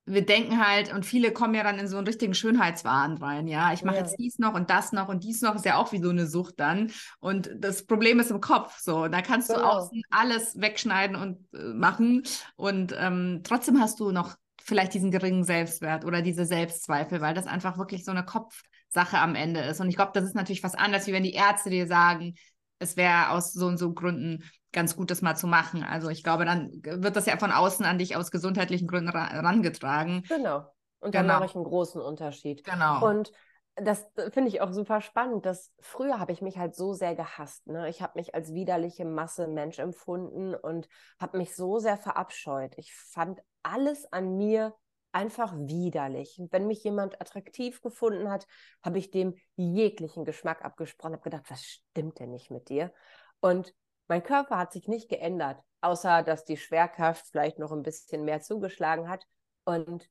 [0.08, 3.74] wir denken halt, und viele kommen ja dann in so einen richtigen Schönheitswahn rein, ja.
[3.74, 4.04] Ich mache ja.
[4.04, 6.28] jetzt dies noch und das noch und dies noch, ist ja auch wie so eine
[6.28, 6.91] Sucht dann.
[7.20, 9.10] Und das Problem ist im Kopf so.
[9.10, 9.60] Da kannst genau.
[9.60, 12.24] du außen alles wegschneiden und äh, machen.
[12.56, 17.46] Und ähm, trotzdem hast du noch vielleicht diesen geringen Selbstwert oder diese Selbstzweifel, weil das
[17.46, 19.82] einfach wirklich so eine Kopfsache am Ende ist.
[19.82, 22.36] Und ich glaube, das ist natürlich was anderes, wie wenn die Ärzte dir sagen,
[22.80, 25.84] es wäre aus so und so Gründen ganz gut, das mal zu machen.
[25.84, 30.23] Also ich glaube, dann wird das ja von außen an dich aus gesundheitlichen Gründen herangetragen.
[30.27, 30.65] Genau.
[30.99, 31.36] Und dann genau.
[31.36, 32.63] mache ich einen großen Unterschied.
[32.63, 33.08] Genau.
[33.08, 33.32] Und
[33.75, 37.67] das finde ich auch super spannend, dass früher habe ich mich halt so sehr gehasst.
[37.67, 37.88] Ne?
[37.89, 40.88] Ich habe mich als widerliche Masse Mensch empfunden und
[41.19, 42.73] habe mich so sehr verabscheut.
[42.77, 44.73] Ich fand alles an mir
[45.12, 46.41] einfach widerlich.
[46.49, 48.47] Wenn mich jemand attraktiv gefunden hat,
[48.84, 52.91] habe ich dem jeglichen Geschmack abgesprochen, habe gedacht, was stimmt denn nicht mit dir?
[53.39, 53.73] Und
[54.08, 58.41] mein Körper hat sich nicht geändert, außer dass die Schwerkraft vielleicht noch ein bisschen mehr
[58.41, 59.26] zugeschlagen hat.
[59.65, 60.10] Und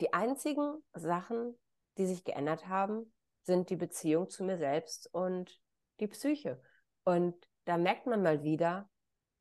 [0.00, 1.58] die einzigen Sachen,
[1.98, 5.60] die sich geändert haben, sind die Beziehung zu mir selbst und
[6.00, 6.60] die Psyche.
[7.04, 8.88] Und da merkt man mal wieder,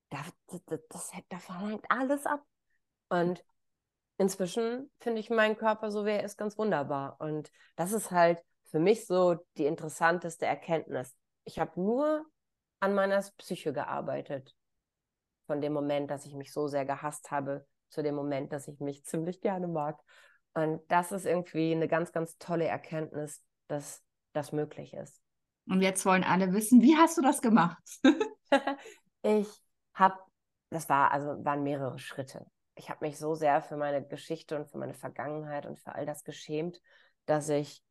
[0.10, 2.44] da, das, das, da verlangt alles ab.
[3.10, 3.44] Und
[4.18, 7.18] inzwischen finde ich meinen Körper, so wie er ist, ganz wunderbar.
[7.20, 11.16] Und das ist halt für mich so die interessanteste Erkenntnis.
[11.44, 12.26] Ich habe nur
[12.82, 14.54] an meiner Psyche gearbeitet.
[15.48, 18.80] Von dem Moment, dass ich mich so sehr gehasst habe, zu dem Moment, dass ich
[18.80, 20.00] mich ziemlich gerne mag.
[20.54, 25.22] Und das ist irgendwie eine ganz, ganz tolle Erkenntnis, dass das möglich ist.
[25.70, 27.82] Und jetzt wollen alle wissen, wie hast du das gemacht?
[29.22, 29.48] ich
[29.94, 30.18] habe,
[30.70, 32.46] das war, also waren mehrere Schritte.
[32.76, 36.06] Ich habe mich so sehr für meine Geschichte und für meine Vergangenheit und für all
[36.06, 36.82] das geschämt,
[37.26, 37.84] dass ich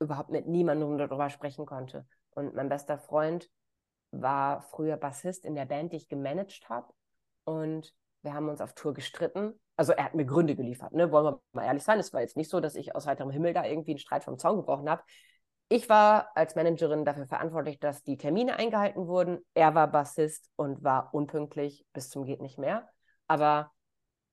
[0.00, 2.06] überhaupt mit niemandem darüber sprechen konnte.
[2.30, 3.48] Und mein bester Freund
[4.12, 6.92] war früher Bassist in der Band, die ich gemanagt habe.
[7.44, 9.58] Und wir haben uns auf Tour gestritten.
[9.76, 11.10] Also er hat mir Gründe geliefert, ne?
[11.10, 11.98] wollen wir mal ehrlich sein.
[11.98, 14.38] Es war jetzt nicht so, dass ich aus heiterem Himmel da irgendwie einen Streit vom
[14.38, 15.02] Zaun gebrochen habe.
[15.68, 19.38] Ich war als Managerin dafür verantwortlich, dass die Termine eingehalten wurden.
[19.54, 22.88] Er war Bassist und war unpünktlich bis zum geht nicht mehr.
[23.26, 23.72] Aber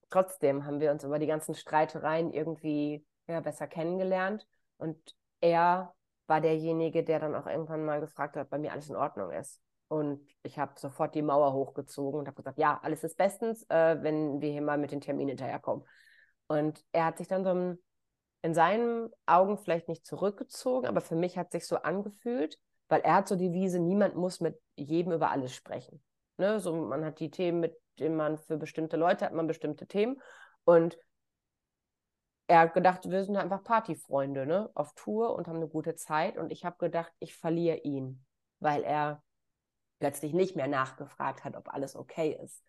[0.09, 4.45] trotzdem haben wir uns über die ganzen Streitereien irgendwie ja, besser kennengelernt.
[4.77, 4.97] Und
[5.39, 5.93] er
[6.27, 9.31] war derjenige, der dann auch irgendwann mal gefragt hat, ob bei mir alles in Ordnung
[9.31, 9.61] ist.
[9.89, 14.01] Und ich habe sofort die Mauer hochgezogen und habe gesagt, ja, alles ist bestens, äh,
[14.01, 15.85] wenn wir hier mal mit den Terminen hinterherkommen.
[16.47, 17.77] Und er hat sich dann so
[18.41, 23.15] in seinen Augen vielleicht nicht zurückgezogen, aber für mich hat sich so angefühlt, weil er
[23.15, 26.01] hat so die Wiese, niemand muss mit jedem über alles sprechen.
[26.37, 26.59] Ne?
[26.59, 30.21] So, man hat die Themen, mit denen man für bestimmte Leute hat man bestimmte Themen.
[30.63, 30.97] Und
[32.47, 34.71] er hat gedacht, wir sind einfach Partyfreunde, ne?
[34.73, 36.37] Auf Tour und haben eine gute Zeit.
[36.37, 38.25] Und ich habe gedacht, ich verliere ihn,
[38.59, 39.21] weil er
[39.99, 42.63] plötzlich nicht mehr nachgefragt hat, ob alles okay ist.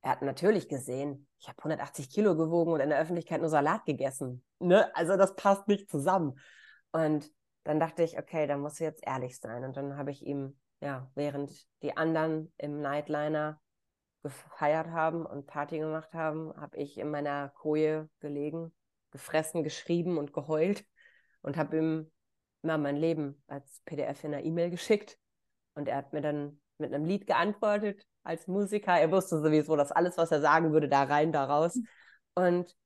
[0.00, 3.84] Er hat natürlich gesehen, ich habe 180 Kilo gewogen und in der Öffentlichkeit nur Salat
[3.84, 4.44] gegessen.
[4.60, 4.94] Ne?
[4.94, 6.38] Also das passt nicht zusammen.
[6.92, 7.30] Und
[7.64, 9.64] dann dachte ich, okay, dann musst du jetzt ehrlich sein.
[9.64, 11.50] Und dann habe ich ihm, ja, während
[11.82, 13.60] die anderen im Nightliner
[14.22, 18.72] gefeiert haben und Party gemacht haben, habe ich in meiner Koje gelegen
[19.10, 20.84] gefressen, geschrieben und geheult
[21.42, 22.12] und habe ihm
[22.62, 25.18] mal mein Leben als PDF in einer E-Mail geschickt.
[25.74, 28.98] Und er hat mir dann mit einem Lied geantwortet als Musiker.
[28.98, 31.74] Er wusste sowieso, dass alles, was er sagen würde, da rein, da raus.
[31.74, 31.88] Hm.
[32.34, 32.76] Und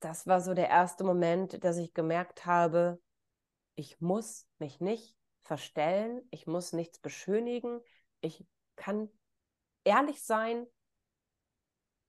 [0.00, 3.00] das war so der erste Moment, dass ich gemerkt habe,
[3.74, 7.80] ich muss mich nicht verstellen, ich muss nichts beschönigen,
[8.20, 8.44] ich
[8.76, 9.08] kann
[9.84, 10.66] ehrlich sein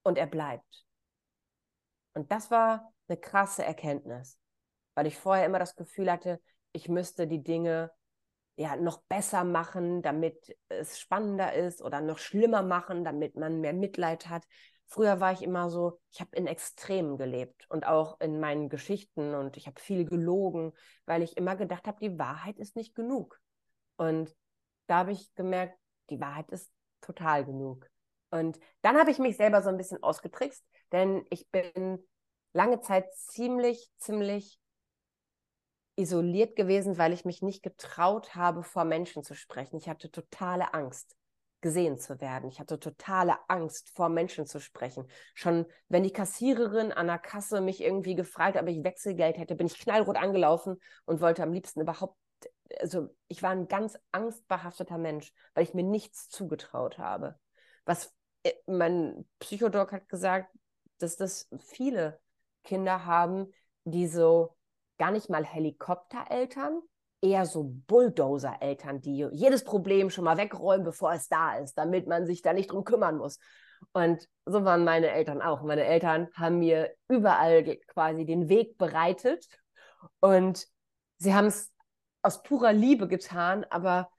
[0.03, 0.85] und er bleibt.
[2.13, 4.39] Und das war eine krasse Erkenntnis,
[4.95, 7.91] weil ich vorher immer das Gefühl hatte, ich müsste die Dinge
[8.59, 13.73] ja noch besser machen, damit es spannender ist oder noch schlimmer machen, damit man mehr
[13.73, 14.43] Mitleid hat.
[14.85, 19.33] Früher war ich immer so, ich habe in Extremen gelebt und auch in meinen Geschichten
[19.33, 20.73] und ich habe viel gelogen,
[21.05, 23.39] weil ich immer gedacht habe, die Wahrheit ist nicht genug.
[23.95, 24.35] Und
[24.87, 25.77] da habe ich gemerkt,
[26.09, 26.69] die Wahrheit ist
[26.99, 27.87] total genug.
[28.29, 32.05] Und dann habe ich mich selber so ein bisschen ausgetrickst, denn ich bin
[32.51, 34.59] lange Zeit ziemlich, ziemlich
[35.99, 39.77] isoliert gewesen, weil ich mich nicht getraut habe, vor Menschen zu sprechen.
[39.77, 41.15] Ich hatte totale Angst
[41.61, 42.49] gesehen zu werden.
[42.49, 45.07] Ich hatte totale Angst, vor Menschen zu sprechen.
[45.33, 49.55] Schon wenn die Kassiererin an der Kasse mich irgendwie gefragt hat, ob ich Wechselgeld hätte,
[49.55, 52.17] bin ich knallrot angelaufen und wollte am liebsten überhaupt,
[52.79, 57.37] also ich war ein ganz angstbehafteter Mensch, weil ich mir nichts zugetraut habe.
[57.83, 60.55] Was äh, mein Psychodoc hat gesagt,
[60.99, 62.21] dass das viele
[62.63, 63.51] Kinder haben,
[63.83, 64.55] die so
[64.99, 66.81] gar nicht mal Helikoptereltern,
[67.21, 72.27] eher so Bulldozer-Eltern, die jedes Problem schon mal wegräumen, bevor es da ist, damit man
[72.27, 73.39] sich da nicht drum kümmern muss.
[73.93, 75.63] Und so waren meine Eltern auch.
[75.63, 79.47] Meine Eltern haben mir überall quasi den Weg bereitet
[80.19, 80.67] und
[81.17, 81.73] sie haben es
[82.21, 84.09] aus purer Liebe getan, aber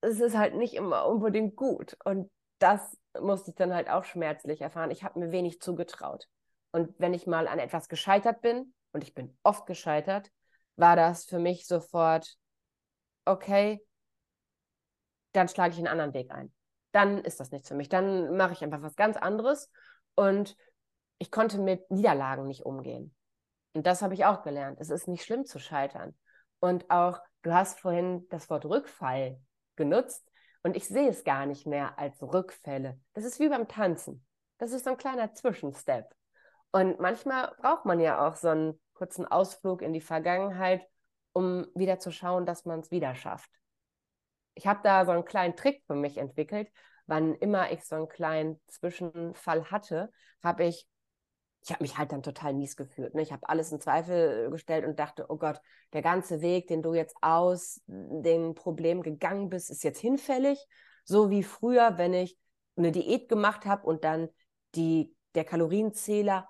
[0.00, 1.96] es ist halt nicht immer unbedingt gut.
[2.04, 4.90] Und das musste ich dann halt auch schmerzlich erfahren.
[4.90, 6.26] Ich habe mir wenig zugetraut.
[6.72, 10.30] Und wenn ich mal an etwas gescheitert bin, und ich bin oft gescheitert,
[10.76, 12.36] war das für mich sofort,
[13.24, 13.84] okay,
[15.32, 16.52] dann schlage ich einen anderen Weg ein.
[16.92, 17.88] Dann ist das nichts für mich.
[17.88, 19.70] Dann mache ich einfach was ganz anderes.
[20.14, 20.56] Und
[21.18, 23.14] ich konnte mit Niederlagen nicht umgehen.
[23.72, 24.80] Und das habe ich auch gelernt.
[24.80, 26.16] Es ist nicht schlimm zu scheitern.
[26.60, 29.40] Und auch, du hast vorhin das Wort Rückfall
[29.74, 30.30] genutzt.
[30.62, 33.00] Und ich sehe es gar nicht mehr als Rückfälle.
[33.12, 34.24] Das ist wie beim Tanzen.
[34.58, 36.06] Das ist so ein kleiner Zwischenstep.
[36.70, 40.86] Und manchmal braucht man ja auch so einen kurzen Ausflug in die Vergangenheit,
[41.32, 43.50] um wieder zu schauen, dass man es wieder schafft.
[44.54, 46.70] Ich habe da so einen kleinen Trick für mich entwickelt.
[47.06, 50.10] Wann immer ich so einen kleinen Zwischenfall hatte,
[50.42, 50.88] habe ich,
[51.62, 53.14] ich habe mich halt dann total mies gefühlt.
[53.14, 53.22] Ne?
[53.22, 55.60] Ich habe alles in Zweifel gestellt und dachte, oh Gott,
[55.92, 60.64] der ganze Weg, den du jetzt aus dem Problem gegangen bist, ist jetzt hinfällig.
[61.04, 62.38] So wie früher, wenn ich
[62.76, 64.28] eine Diät gemacht habe und dann
[64.74, 66.48] die, der Kalorienzähler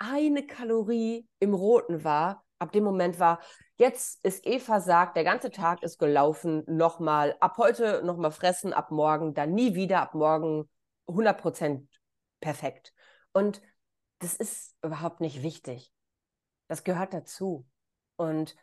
[0.00, 3.40] eine Kalorie im Roten war, ab dem Moment war,
[3.76, 8.90] jetzt ist eh versagt, der ganze Tag ist gelaufen, nochmal, ab heute nochmal fressen, ab
[8.90, 10.68] morgen, dann nie wieder, ab morgen
[11.06, 11.86] 100%
[12.40, 12.94] perfekt.
[13.32, 13.60] Und
[14.20, 15.92] das ist überhaupt nicht wichtig.
[16.68, 17.66] Das gehört dazu.
[18.16, 18.56] Und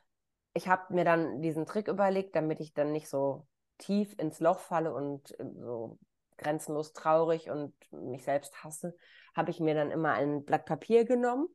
[0.54, 3.48] ich habe mir dann diesen Trick überlegt, damit ich dann nicht so
[3.78, 6.00] tief ins Loch falle und äh, so
[6.38, 8.96] grenzenlos traurig und mich selbst hasse,
[9.36, 11.48] habe ich mir dann immer ein Blatt Papier genommen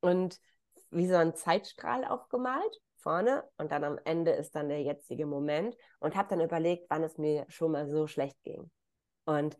[0.00, 0.38] und
[0.90, 5.76] wie so ein Zeitstrahl aufgemalt vorne und dann am Ende ist dann der jetzige Moment
[5.98, 8.70] und habe dann überlegt, wann es mir schon mal so schlecht ging.
[9.24, 9.56] Und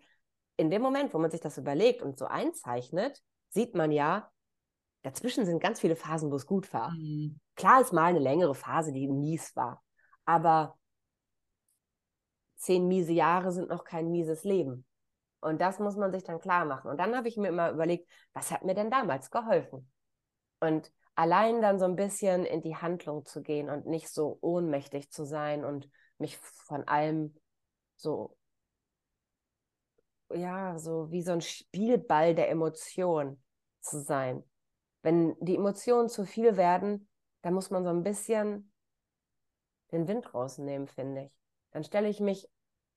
[0.57, 4.31] in dem Moment, wo man sich das überlegt und so einzeichnet, sieht man ja,
[5.03, 6.93] dazwischen sind ganz viele Phasen, wo es gut war.
[6.93, 7.41] Mhm.
[7.57, 9.83] Klar ist mal eine längere Phase, die mies war,
[10.25, 10.79] aber
[12.62, 14.87] zehn miese Jahre sind noch kein mieses Leben.
[15.40, 16.90] Und das muss man sich dann klar machen.
[16.90, 19.90] Und dann habe ich mir immer überlegt, was hat mir denn damals geholfen?
[20.61, 25.11] Und allein dann so ein bisschen in die Handlung zu gehen und nicht so ohnmächtig
[25.11, 27.35] zu sein und mich von allem
[27.96, 28.37] so,
[30.33, 33.42] ja, so wie so ein Spielball der Emotionen
[33.81, 34.44] zu sein.
[35.03, 37.09] Wenn die Emotionen zu viel werden,
[37.42, 38.72] dann muss man so ein bisschen
[39.90, 41.41] den Wind rausnehmen, finde ich.
[41.73, 42.49] Dann stelle ich mich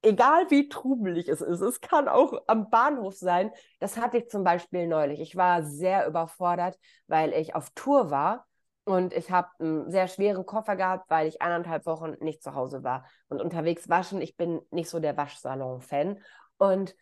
[0.05, 3.51] egal wie trubelig es ist, es kann auch am Bahnhof sein.
[3.79, 5.19] Das hatte ich zum Beispiel neulich.
[5.19, 8.45] Ich war sehr überfordert, weil ich auf Tour war
[8.83, 12.83] und ich habe einen sehr schweren Koffer gehabt, weil ich eineinhalb Wochen nicht zu Hause
[12.83, 14.21] war und unterwegs waschen.
[14.21, 16.21] Ich bin nicht so der Waschsalon-Fan
[16.57, 16.95] und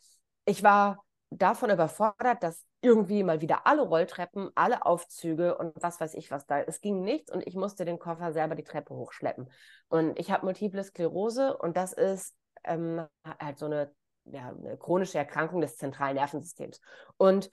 [0.45, 6.13] ich war davon überfordert, dass irgendwie mal wieder alle Rolltreppen, alle Aufzüge und was weiß
[6.15, 6.59] ich was da.
[6.61, 9.49] Es ging nichts und ich musste den Koffer selber die Treppe hochschleppen.
[9.89, 13.05] Und ich habe multiple Sklerose und das ist ähm,
[13.39, 13.93] halt so eine,
[14.25, 16.79] ja, eine chronische Erkrankung des zentralen Nervensystems.
[17.17, 17.49] Und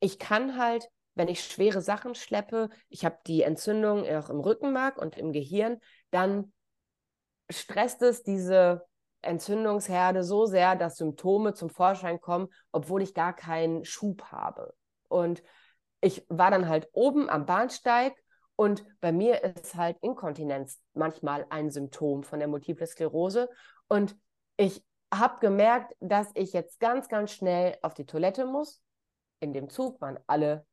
[0.00, 4.98] ich kann halt wenn ich schwere Sachen schleppe, ich habe die Entzündung auch im Rückenmark
[4.98, 6.52] und im Gehirn, dann
[7.50, 8.86] stresst es diese
[9.26, 14.74] Entzündungsherde so sehr, dass Symptome zum Vorschein kommen, obwohl ich gar keinen Schub habe.
[15.08, 15.42] Und
[16.00, 18.14] ich war dann halt oben am Bahnsteig
[18.56, 23.48] und bei mir ist halt Inkontinenz manchmal ein Symptom von der Multiple Sklerose.
[23.88, 24.16] Und
[24.56, 28.82] ich habe gemerkt, dass ich jetzt ganz, ganz schnell auf die Toilette muss.
[29.40, 30.66] In dem Zug waren alle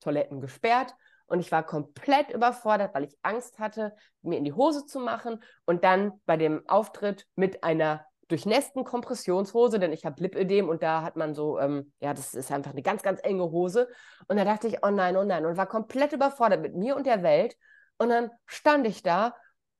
[0.00, 0.94] Toiletten gesperrt
[1.30, 5.42] und ich war komplett überfordert, weil ich Angst hatte, mir in die Hose zu machen
[5.64, 11.02] und dann bei dem Auftritt mit einer durchnässten Kompressionshose, denn ich habe Lipödem und da
[11.02, 13.88] hat man so, ähm, ja, das ist einfach eine ganz, ganz enge Hose.
[14.28, 17.06] Und da dachte ich, oh nein, oh nein, und war komplett überfordert mit mir und
[17.06, 17.56] der Welt.
[17.98, 19.34] Und dann stand ich da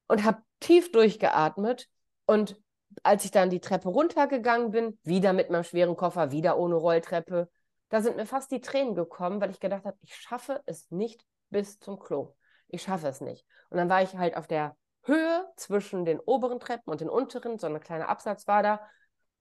[0.08, 1.88] und habe tief durchgeatmet
[2.26, 2.60] und
[3.02, 7.48] als ich dann die Treppe runtergegangen bin, wieder mit meinem schweren Koffer, wieder ohne Rolltreppe,
[7.88, 11.24] da sind mir fast die Tränen gekommen, weil ich gedacht habe, ich schaffe es nicht
[11.50, 12.34] bis zum Klo.
[12.68, 13.44] Ich schaffe es nicht.
[13.68, 17.58] Und dann war ich halt auf der Höhe zwischen den oberen Treppen und den unteren,
[17.58, 18.80] so eine kleine Absatz war da.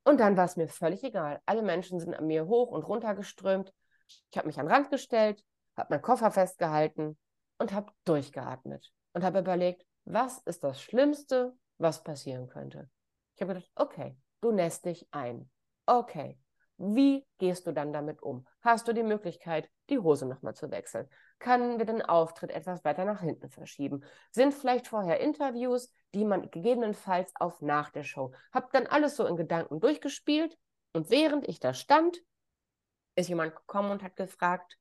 [0.04, 1.42] Und dann war es mir völlig egal.
[1.46, 3.74] Alle Menschen sind an mir hoch und runter geströmt.
[4.32, 5.44] Ich habe mich an den Rand gestellt,
[5.78, 7.18] habe meinen Koffer festgehalten
[7.58, 12.90] und habe durchgeatmet und habe überlegt, was ist das Schlimmste, was passieren könnte.
[13.36, 15.50] Ich habe gedacht, okay, du nässt dich ein.
[15.86, 16.40] Okay,
[16.80, 18.48] wie gehst du dann damit um?
[18.62, 21.10] Hast du die Möglichkeit, die Hose nochmal zu wechseln?
[21.38, 24.04] Können wir den Auftritt etwas weiter nach hinten verschieben?
[24.32, 28.32] Sind vielleicht vorher Interviews, die man gegebenenfalls auf nach der Show?
[28.54, 30.58] Hab dann alles so in Gedanken durchgespielt
[30.94, 32.18] und während ich da stand,
[33.16, 34.78] ist jemand gekommen und hat gefragt,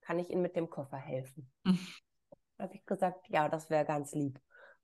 [0.00, 1.50] kann ich Ihnen mit dem Koffer helfen?
[1.64, 2.64] Mhm.
[2.64, 4.40] habe ich gesagt, ja, das wäre ganz lieb.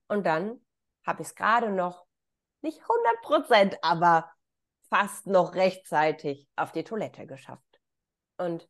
[0.08, 0.60] Und dann
[1.06, 2.06] habe ich es gerade noch
[2.62, 4.30] nicht 100 Prozent, aber
[4.88, 7.80] fast noch rechtzeitig auf die Toilette geschafft.
[8.36, 8.68] Und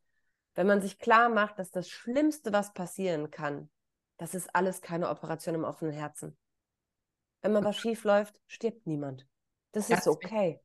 [0.54, 3.70] wenn man sich klar macht, dass das Schlimmste, was passieren kann,
[4.16, 6.38] das ist alles keine Operation im offenen Herzen.
[7.42, 9.26] Wenn mal was schief läuft, stirbt niemand.
[9.72, 10.60] Das ist okay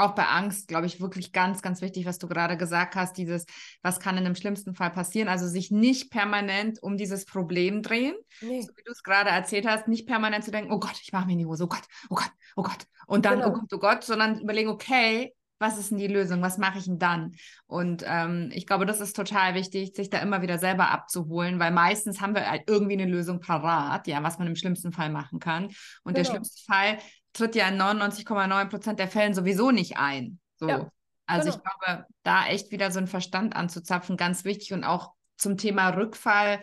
[0.00, 3.46] auch bei Angst, glaube ich, wirklich ganz, ganz wichtig, was du gerade gesagt hast, dieses,
[3.82, 5.28] was kann in dem schlimmsten Fall passieren?
[5.28, 8.62] Also sich nicht permanent um dieses Problem drehen, nee.
[8.62, 11.26] so wie du es gerade erzählt hast, nicht permanent zu denken, oh Gott, ich mache
[11.26, 12.86] mir in die Hose, oh Gott, oh Gott, oh Gott.
[13.06, 13.48] Und dann, oh genau.
[13.48, 16.40] oh Gott, oh Gott, sondern überlegen, okay, was ist denn die Lösung?
[16.40, 17.34] Was mache ich denn dann?
[17.66, 21.70] Und ähm, ich glaube, das ist total wichtig, sich da immer wieder selber abzuholen, weil
[21.70, 25.38] meistens haben wir halt irgendwie eine Lösung parat, ja, was man im schlimmsten Fall machen
[25.38, 25.66] kann.
[25.66, 26.14] Und genau.
[26.14, 26.98] der schlimmste Fall
[27.32, 30.38] tritt ja in 99,9 Prozent der Fällen sowieso nicht ein.
[30.56, 30.68] So.
[30.68, 30.90] Ja,
[31.26, 31.56] also genau.
[31.56, 34.72] ich glaube, da echt wieder so einen Verstand anzuzapfen, ganz wichtig.
[34.72, 36.60] Und auch zum Thema Rückfall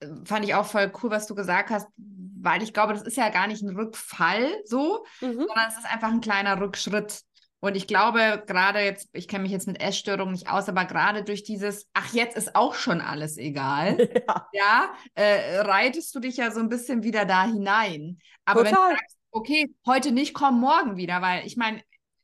[0.00, 3.16] äh, fand ich auch voll cool, was du gesagt hast, weil ich glaube, das ist
[3.16, 5.34] ja gar nicht ein Rückfall so, mhm.
[5.34, 7.22] sondern es ist einfach ein kleiner Rückschritt.
[7.62, 11.22] Und ich glaube, gerade jetzt, ich kenne mich jetzt mit Essstörungen nicht aus, aber gerade
[11.24, 16.38] durch dieses, ach, jetzt ist auch schon alles egal, ja, ja äh, reitest du dich
[16.38, 18.18] ja so ein bisschen wieder da hinein.
[18.46, 18.72] Aber Total.
[18.72, 21.80] wenn du sagst, okay, heute nicht, komm morgen wieder, weil ich meine,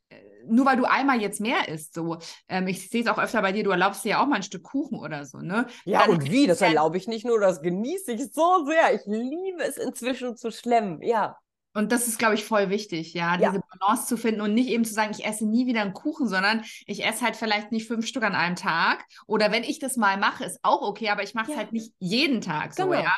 [0.09, 0.15] äh,
[0.47, 2.17] nur weil du einmal jetzt mehr isst, so.
[2.47, 4.43] Ähm, ich sehe es auch öfter bei dir, du erlaubst dir ja auch mal ein
[4.43, 5.67] Stück Kuchen oder so, ne?
[5.85, 6.47] Ja, Dann, und wie?
[6.47, 8.93] Das erlaube ich nicht nur, das genieße ich so sehr.
[8.93, 11.37] Ich liebe es inzwischen zu schlemmen, ja.
[11.73, 13.61] Und das ist, glaube ich, voll wichtig, ja, diese ja.
[13.79, 16.63] Balance zu finden und nicht eben zu sagen, ich esse nie wieder einen Kuchen, sondern
[16.87, 19.05] ich esse halt vielleicht nicht fünf Stück an einem Tag.
[19.27, 21.57] Oder wenn ich das mal mache, ist auch okay, aber ich mache es ja.
[21.57, 23.03] halt nicht jeden Tag so, genau.
[23.03, 23.15] ja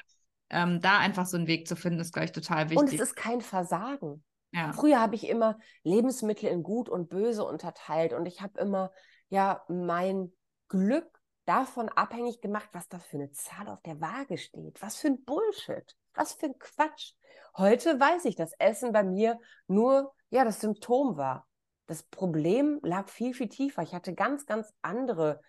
[0.50, 2.78] ähm, da einfach so einen Weg zu finden, ist, glaube ich, total wichtig.
[2.78, 4.24] Und es ist kein Versagen.
[4.52, 4.74] Ja.
[4.74, 8.92] Früher habe ich immer Lebensmittel in gut und böse unterteilt und ich habe immer
[9.30, 10.32] ja mein
[10.70, 14.82] Glück davon abhängig gemacht, was da für eine Zahl auf der Waage steht.
[14.82, 15.96] Was für ein Bullshit.
[16.14, 17.14] Was für ein Quatsch.
[17.58, 21.48] Heute weiß ich, dass Essen bei mir nur ja das Symptom war.
[21.88, 23.82] Das Problem lag viel, viel tiefer.
[23.82, 25.42] Ich hatte ganz, ganz andere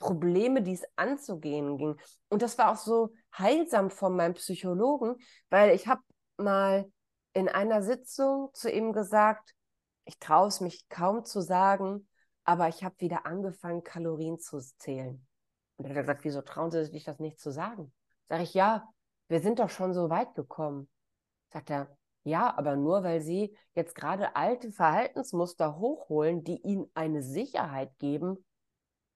[0.00, 1.96] Probleme, die es anzugehen ging.
[2.28, 5.16] Und das war auch so heilsam von meinem Psychologen,
[5.50, 6.02] weil ich habe
[6.36, 6.90] mal
[7.32, 9.54] in einer Sitzung zu ihm gesagt,
[10.04, 12.08] ich traue es mich kaum zu sagen,
[12.44, 15.24] aber ich habe wieder angefangen, Kalorien zu zählen.
[15.76, 17.92] Und er hat gesagt, wieso trauen Sie sich das nicht zu sagen?
[18.28, 18.88] Sag ich, ja,
[19.28, 20.88] wir sind doch schon so weit gekommen.
[21.52, 27.22] Sagt er, ja, aber nur weil Sie jetzt gerade alte Verhaltensmuster hochholen, die Ihnen eine
[27.22, 28.44] Sicherheit geben,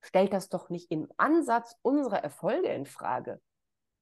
[0.04, 3.40] stellt das doch nicht im Ansatz unsere Erfolge in Frage.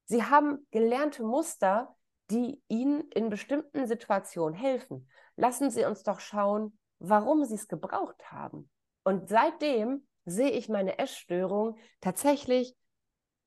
[0.05, 1.95] Sie haben gelernte Muster,
[2.29, 5.09] die Ihnen in bestimmten Situationen helfen.
[5.37, 8.69] Lassen Sie uns doch schauen, warum Sie es gebraucht haben.
[9.03, 12.75] Und seitdem sehe ich meine Essstörung tatsächlich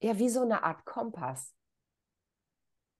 [0.01, 1.55] ja wie so eine Art Kompass.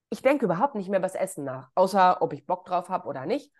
[0.09, 3.07] Ich denke überhaupt nicht mehr über das Essen nach, außer ob ich Bock drauf habe
[3.07, 3.51] oder nicht.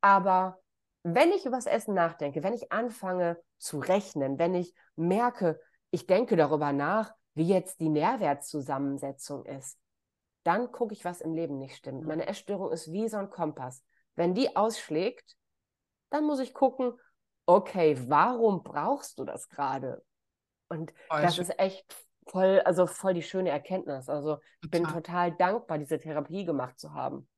[0.00, 0.61] Aber
[1.02, 6.06] wenn ich über das Essen nachdenke, wenn ich anfange zu rechnen, wenn ich merke, ich
[6.06, 9.78] denke darüber nach, wie jetzt die Nährwertzusammensetzung ist.
[10.44, 12.04] Dann gucke ich, was im Leben nicht stimmt.
[12.04, 13.84] Meine Essstörung ist wie so ein Kompass.
[14.14, 15.36] Wenn die ausschlägt,
[16.10, 16.92] dann muss ich gucken,
[17.46, 20.04] okay, warum brauchst du das gerade?
[20.68, 21.96] Und oh, das ist echt
[22.26, 24.08] voll, also voll die schöne Erkenntnis.
[24.08, 27.28] Also ich bin total dankbar, diese Therapie gemacht zu haben.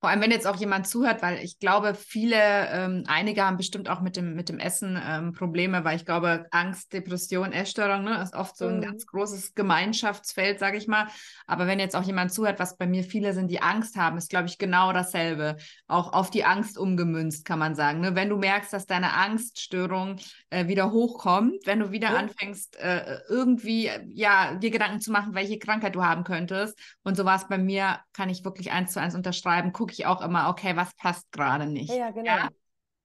[0.00, 2.36] Vor allem, wenn jetzt auch jemand zuhört, weil ich glaube, viele,
[2.70, 6.46] ähm, einige haben bestimmt auch mit dem, mit dem Essen ähm, Probleme, weil ich glaube,
[6.52, 8.82] Angst, Depression, Essstörung ne, ist oft so ein mhm.
[8.82, 11.08] ganz großes Gemeinschaftsfeld, sage ich mal.
[11.46, 14.30] Aber wenn jetzt auch jemand zuhört, was bei mir viele sind, die Angst haben, ist,
[14.30, 15.58] glaube ich, genau dasselbe.
[15.86, 18.00] Auch auf die Angst umgemünzt, kann man sagen.
[18.00, 18.14] Ne?
[18.14, 20.16] Wenn du merkst, dass deine Angststörung
[20.48, 22.16] äh, wieder hochkommt, wenn du wieder ja.
[22.16, 26.78] anfängst, äh, irgendwie ja, dir Gedanken zu machen, welche Krankheit du haben könntest.
[27.02, 29.74] Und so war es bei mir, kann ich wirklich eins zu eins unterschreiben.
[29.74, 31.92] Guck gucke ich auch immer, okay, was passt gerade nicht.
[31.92, 32.24] Ja, genau.
[32.24, 32.48] Ja?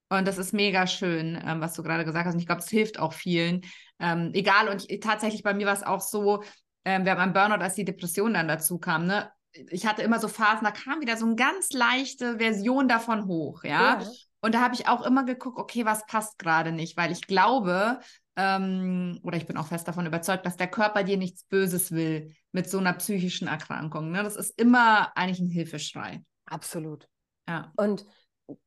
[0.09, 2.35] Und das ist mega schön, ähm, was du gerade gesagt hast.
[2.35, 3.61] Und ich glaube, es hilft auch vielen.
[3.99, 6.43] Ähm, egal, und ich, tatsächlich bei mir war es auch so,
[6.85, 9.31] ähm, wir haben einen Burnout, als die Depression dann dazu kam, ne?
[9.69, 13.63] Ich hatte immer so Phasen, da kam wieder so eine ganz leichte Version davon hoch,
[13.63, 13.99] ja.
[14.01, 14.07] ja.
[14.41, 17.99] Und da habe ich auch immer geguckt, okay, was passt gerade nicht, weil ich glaube,
[18.35, 22.35] ähm, oder ich bin auch fest davon überzeugt, dass der Körper dir nichts Böses will
[22.51, 24.11] mit so einer psychischen Erkrankung.
[24.11, 24.23] Ne?
[24.23, 26.21] Das ist immer eigentlich ein Hilfeschrei.
[26.45, 27.09] Absolut.
[27.47, 27.71] Ja.
[27.75, 28.05] Und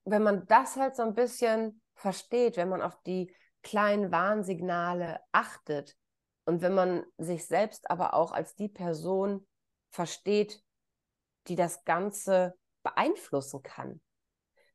[0.04, 5.96] wenn man das halt so ein bisschen versteht, wenn man auf die kleinen Warnsignale achtet
[6.44, 9.46] und wenn man sich selbst aber auch als die Person
[9.90, 10.62] versteht,
[11.48, 14.00] die das Ganze beeinflussen kann.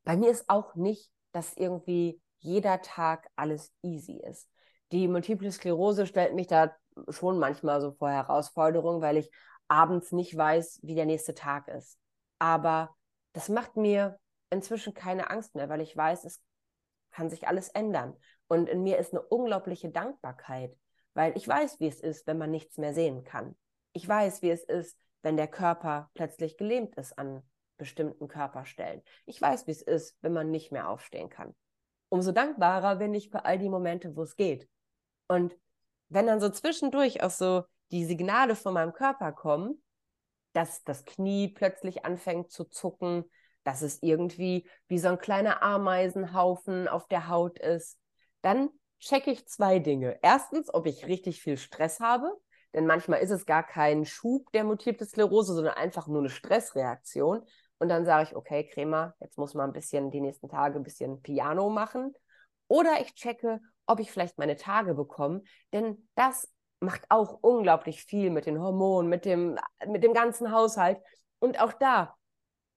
[0.04, 4.50] Bei mir ist auch nicht, dass irgendwie jeder Tag alles easy ist.
[4.92, 6.76] Die Multiple Sklerose stellt mich da
[7.10, 9.32] schon manchmal so vor Herausforderungen, weil ich
[9.68, 11.98] abends nicht weiß, wie der nächste Tag ist.
[12.44, 12.94] Aber
[13.32, 14.20] das macht mir
[14.50, 16.44] inzwischen keine Angst mehr, weil ich weiß, es
[17.10, 18.18] kann sich alles ändern.
[18.50, 20.78] Und in mir ist eine unglaubliche Dankbarkeit,
[21.14, 23.56] weil ich weiß, wie es ist, wenn man nichts mehr sehen kann.
[23.94, 27.44] Ich weiß, wie es ist, wenn der Körper plötzlich gelähmt ist an
[27.78, 29.04] bestimmten Körperstellen.
[29.26, 31.56] Ich weiß, wie es ist, wenn man nicht mehr aufstehen kann.
[32.10, 34.68] Umso dankbarer bin ich für all die Momente, wo es geht.
[35.30, 35.58] Und
[36.10, 39.82] wenn dann so zwischendurch auch so die Signale von meinem Körper kommen,
[40.54, 43.26] dass das Knie plötzlich anfängt zu zucken,
[43.64, 48.00] dass es irgendwie wie so ein kleiner Ameisenhaufen auf der Haut ist,
[48.42, 50.20] dann checke ich zwei Dinge.
[50.22, 52.32] Erstens, ob ich richtig viel Stress habe,
[52.74, 57.44] denn manchmal ist es gar kein Schub der Multiple Sklerose, sondern einfach nur eine Stressreaktion.
[57.80, 60.84] Und dann sage ich, okay, Crema, jetzt muss man ein bisschen die nächsten Tage ein
[60.84, 62.14] bisschen Piano machen.
[62.68, 65.44] Oder ich checke, ob ich vielleicht meine Tage bekomme,
[65.74, 66.53] denn das
[66.84, 69.58] macht auch unglaublich viel mit den Hormonen, mit dem,
[69.88, 71.00] mit dem ganzen Haushalt.
[71.40, 72.16] Und auch da,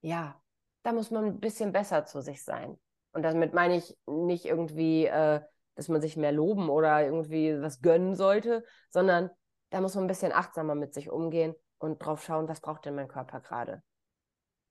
[0.00, 0.40] ja,
[0.82, 2.78] da muss man ein bisschen besser zu sich sein.
[3.12, 5.40] Und damit meine ich nicht irgendwie, äh,
[5.74, 9.30] dass man sich mehr loben oder irgendwie was gönnen sollte, sondern
[9.70, 12.94] da muss man ein bisschen achtsamer mit sich umgehen und drauf schauen, was braucht denn
[12.94, 13.82] mein Körper gerade.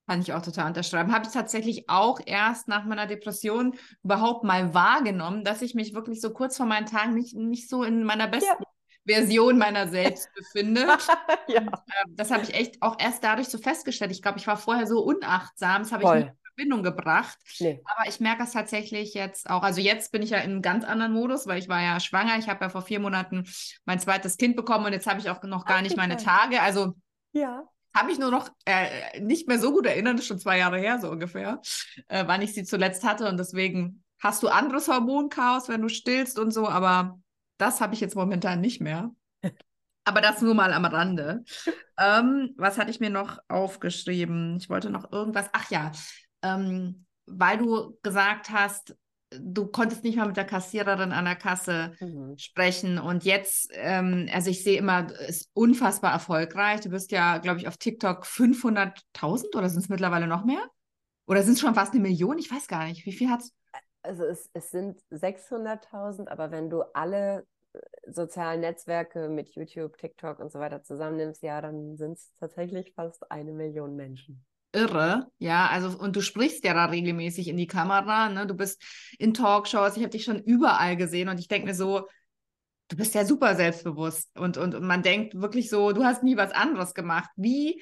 [0.07, 1.11] Kann ich auch total unterschreiben.
[1.13, 6.21] Habe ich tatsächlich auch erst nach meiner Depression überhaupt mal wahrgenommen, dass ich mich wirklich
[6.21, 8.63] so kurz vor meinen Tagen nicht, nicht so in meiner besten.
[9.05, 10.81] Version meiner selbst befinde.
[11.47, 11.61] ja.
[11.61, 14.11] Und, äh, das habe ich echt auch erst dadurch so festgestellt.
[14.11, 17.37] Ich glaube, ich war vorher so unachtsam, das habe ich nicht in Verbindung gebracht.
[17.59, 17.81] Nee.
[17.85, 19.63] Aber ich merke es tatsächlich jetzt auch.
[19.63, 22.37] Also jetzt bin ich ja in einem ganz anderen Modus, weil ich war ja schwanger.
[22.39, 23.45] Ich habe ja vor vier Monaten
[23.85, 26.61] mein zweites Kind bekommen und jetzt habe ich auch noch gar Ach, nicht meine Tage.
[26.61, 26.93] Also
[27.33, 27.63] ja
[27.95, 30.77] habe ich nur noch äh, nicht mehr so gut erinnert, das ist schon zwei Jahre
[30.77, 31.61] her, so ungefähr,
[32.09, 33.29] äh, wann ich sie zuletzt hatte.
[33.29, 37.19] Und deswegen hast du anderes Hormonchaos, wenn du stillst und so, aber
[37.57, 39.11] das habe ich jetzt momentan nicht mehr.
[40.05, 41.43] Aber das nur mal am Rande.
[41.99, 44.57] ähm, was hatte ich mir noch aufgeschrieben?
[44.57, 45.49] Ich wollte noch irgendwas.
[45.51, 45.91] Ach ja,
[46.43, 48.95] ähm, weil du gesagt hast,
[49.31, 52.37] du konntest nicht mal mit der Kassiererin an der Kasse mhm.
[52.37, 52.99] sprechen.
[52.99, 56.81] Und jetzt, ähm, also ich sehe immer, ist unfassbar erfolgreich.
[56.81, 60.63] Du bist ja, glaube ich, auf TikTok 500.000 oder sind es mittlerweile noch mehr?
[61.27, 62.37] Oder sind es schon fast eine Million?
[62.37, 63.05] Ich weiß gar nicht.
[63.05, 63.53] Wie viel hat es?
[64.05, 67.79] Also es, es sind 600.000, aber wenn du alle äh,
[68.11, 73.29] sozialen Netzwerke mit YouTube, TikTok und so weiter zusammennimmst, ja, dann sind es tatsächlich fast
[73.31, 74.45] eine Million Menschen.
[74.71, 78.45] Irre, ja, also und du sprichst ja da regelmäßig in die Kamera, ne?
[78.45, 78.83] Du bist
[79.17, 82.07] in Talkshows, ich habe dich schon überall gesehen und ich denke mir so,
[82.89, 86.37] du bist ja super selbstbewusst und, und, und man denkt wirklich so, du hast nie
[86.37, 87.29] was anderes gemacht.
[87.35, 87.81] Wie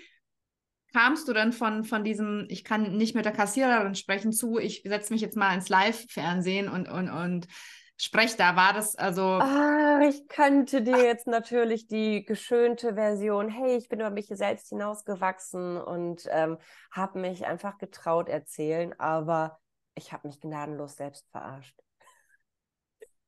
[0.94, 4.84] kamst du dann von, von diesem, ich kann nicht mit der Kassiererin sprechen, zu, ich
[4.86, 7.48] setze mich jetzt mal ins Live-Fernsehen und, und, und
[7.98, 8.56] spreche da?
[8.56, 9.24] War das also.
[9.24, 14.70] Ah, ich könnte dir jetzt natürlich die geschönte Version, hey, ich bin über mich selbst
[14.70, 16.58] hinausgewachsen und ähm,
[16.92, 19.60] habe mich einfach getraut erzählen, aber
[19.96, 21.80] ich habe mich gnadenlos selbst verarscht.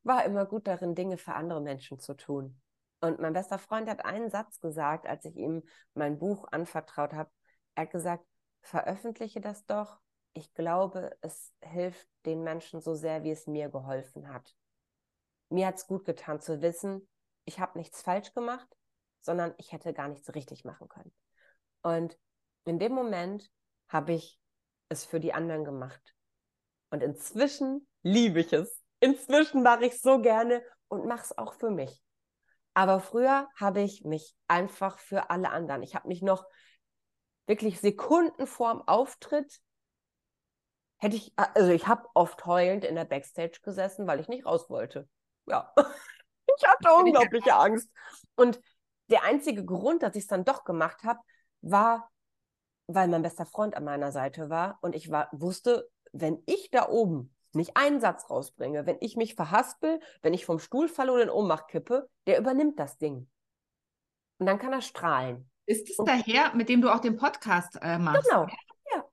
[0.03, 2.61] War immer gut darin, Dinge für andere Menschen zu tun.
[3.01, 5.63] Und mein bester Freund hat einen Satz gesagt, als ich ihm
[5.93, 7.29] mein Buch anvertraut habe.
[7.75, 8.25] Er hat gesagt,
[8.61, 9.99] veröffentliche das doch.
[10.33, 14.55] Ich glaube, es hilft den Menschen so sehr, wie es mir geholfen hat.
[15.49, 17.07] Mir hat es gut getan zu wissen,
[17.45, 18.67] ich habe nichts falsch gemacht,
[19.21, 21.13] sondern ich hätte gar nichts richtig machen können.
[21.83, 22.17] Und
[22.65, 23.49] in dem Moment
[23.87, 24.39] habe ich
[24.89, 26.15] es für die anderen gemacht.
[26.89, 28.83] Und inzwischen liebe ich es.
[28.99, 32.01] Inzwischen mache ich es so gerne und mache es auch für mich.
[32.73, 35.83] Aber früher habe ich mich einfach für alle anderen.
[35.83, 36.45] Ich habe mich noch
[37.47, 39.61] wirklich Sekunden vorm Auftritt
[40.97, 44.69] hätte ich, also ich habe oft heulend in der Backstage gesessen, weil ich nicht raus
[44.69, 45.07] wollte.
[45.45, 45.73] Ja,
[46.57, 47.89] ich hatte unglaubliche Angst.
[48.35, 48.59] Und
[49.09, 51.19] der einzige Grund, dass ich es dann doch gemacht habe,
[51.61, 52.11] war,
[52.87, 56.89] weil mein bester Freund an meiner Seite war und ich war, wusste, wenn ich da
[56.89, 61.23] oben nicht einen Satz rausbringe, wenn ich mich verhaspel, wenn ich vom Stuhl falle oder
[61.23, 63.29] in Ohnmacht kippe, der übernimmt das Ding.
[64.37, 65.49] Und dann kann er strahlen.
[65.65, 68.29] Ist es daher, mit dem du auch den Podcast äh, machst?
[68.29, 68.47] Genau,
[68.93, 69.05] ja.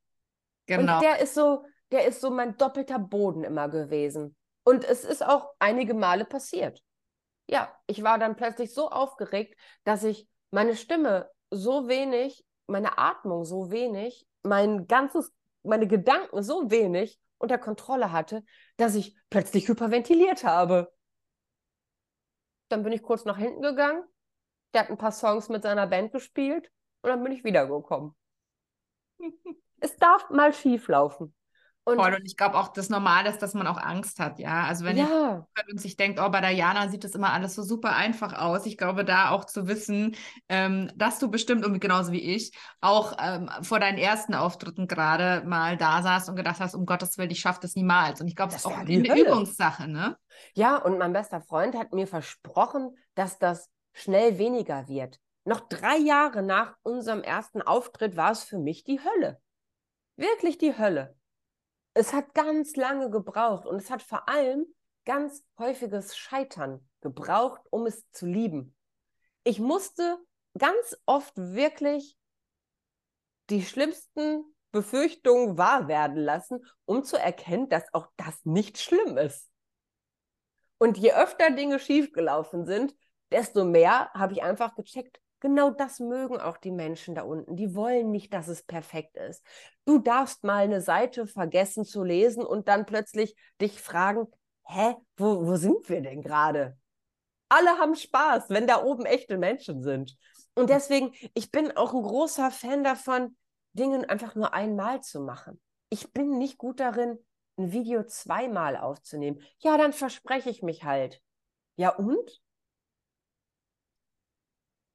[0.67, 0.97] Genau.
[0.97, 4.37] Und der ist so, der ist so mein doppelter Boden immer gewesen.
[4.65, 6.83] Und es ist auch einige Male passiert.
[7.49, 13.45] Ja, ich war dann plötzlich so aufgeregt, dass ich meine Stimme so wenig, meine Atmung
[13.45, 15.33] so wenig, mein ganzes,
[15.63, 18.45] meine Gedanken so wenig unter Kontrolle hatte,
[18.77, 20.93] dass ich plötzlich hyperventiliert habe.
[22.69, 24.05] Dann bin ich kurz nach hinten gegangen,
[24.73, 26.71] der hat ein paar Songs mit seiner Band gespielt
[27.03, 28.15] und dann bin ich wiedergekommen.
[29.81, 31.35] es darf mal schief laufen.
[31.85, 32.15] Und, Voll.
[32.15, 34.65] Und ich glaube auch, das Normal ist, dass man auch Angst hat, ja.
[34.67, 35.45] Also wenn ja.
[35.59, 38.35] ich und sich denkt, oh, bei der Jana sieht das immer alles so super einfach
[38.35, 38.67] aus.
[38.67, 40.15] Ich glaube, da auch zu wissen,
[40.49, 45.45] ähm, dass du bestimmt, und genauso wie ich, auch ähm, vor deinen ersten Auftritten gerade
[45.45, 48.21] mal da saßt und gedacht hast, um Gottes Willen, ich schaffe das niemals.
[48.21, 49.21] Und ich glaube, das, das ist auch eine Hölle.
[49.21, 50.17] Übungssache, ne?
[50.55, 55.21] Ja, und mein bester Freund hat mir versprochen, dass das schnell weniger wird.
[55.45, 59.41] Noch drei Jahre nach unserem ersten Auftritt war es für mich die Hölle.
[60.17, 61.17] Wirklich die Hölle
[61.95, 64.67] es hat ganz lange gebraucht und es hat vor allem
[65.05, 68.75] ganz häufiges Scheitern gebraucht, um es zu lieben.
[69.45, 70.19] Ich musste
[70.57, 72.17] ganz oft wirklich
[73.51, 79.51] die schlimmsten Befürchtungen wahr werden lassen, um zu erkennen, dass auch das nicht schlimm ist.
[80.79, 82.95] Und je öfter Dinge schiefgelaufen sind,
[83.33, 87.57] desto mehr habe ich einfach gecheckt, Genau das mögen auch die Menschen da unten.
[87.57, 89.45] Die wollen nicht, dass es perfekt ist.
[89.85, 94.29] Du darfst mal eine Seite vergessen zu lesen und dann plötzlich dich fragen,
[94.63, 96.79] hä, wo, wo sind wir denn gerade?
[97.49, 100.17] Alle haben Spaß, wenn da oben echte Menschen sind.
[100.55, 103.37] Und deswegen, ich bin auch ein großer Fan davon,
[103.73, 105.61] Dinge einfach nur einmal zu machen.
[105.89, 107.19] Ich bin nicht gut darin,
[107.59, 109.43] ein Video zweimal aufzunehmen.
[109.59, 111.21] Ja, dann verspreche ich mich halt.
[111.75, 112.42] Ja, und?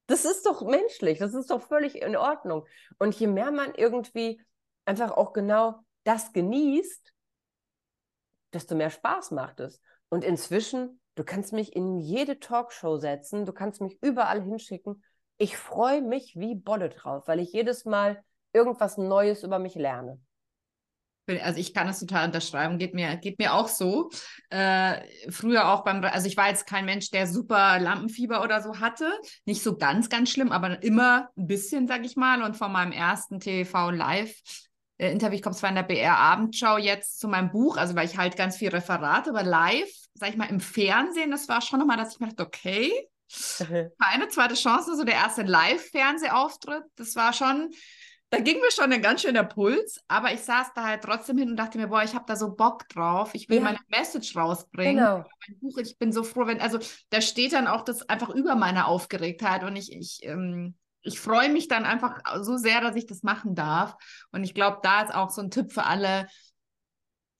[0.08, 2.66] Das ist doch menschlich, das ist doch völlig in Ordnung.
[2.98, 4.42] Und je mehr man irgendwie
[4.86, 7.12] einfach auch genau das genießt,
[8.54, 9.82] desto mehr Spaß macht es.
[10.08, 15.04] Und inzwischen, du kannst mich in jede Talkshow setzen, du kannst mich überall hinschicken.
[15.36, 20.18] Ich freue mich wie Bolle drauf, weil ich jedes Mal irgendwas Neues über mich lerne.
[21.28, 24.10] Also ich kann das total unterschreiben, geht mir, geht mir auch so.
[24.50, 25.00] Äh,
[25.30, 29.12] früher auch beim, also ich war jetzt kein Mensch, der super Lampenfieber oder so hatte.
[29.44, 32.42] Nicht so ganz, ganz schlimm, aber immer ein bisschen, sag ich mal.
[32.42, 34.34] Und von meinem ersten TV Live
[34.98, 38.06] äh, Interview, ich komme zwar in der BR Abendschau jetzt zu meinem Buch, also weil
[38.06, 41.78] ich halt ganz viel Referat, aber live, sag ich mal, im Fernsehen, das war schon
[41.78, 42.92] nochmal, dass ich mir dachte, okay,
[43.98, 47.70] eine zweite Chance, so der erste Live-Fernsehauftritt, das war schon,
[48.30, 51.50] da ging mir schon ein ganz schöner Puls, aber ich saß da halt trotzdem hin
[51.50, 53.62] und dachte mir, boah, ich habe da so Bock drauf, ich will ja.
[53.62, 54.96] meine Message rausbringen.
[54.96, 55.24] Genau.
[55.46, 58.54] Mein Buch, ich bin so froh, wenn, also da steht dann auch das einfach über
[58.54, 63.06] meine Aufgeregtheit und ich, ich, ähm, ich freue mich dann einfach so sehr, dass ich
[63.06, 63.96] das machen darf.
[64.30, 66.26] Und ich glaube, da ist auch so ein Tipp für alle,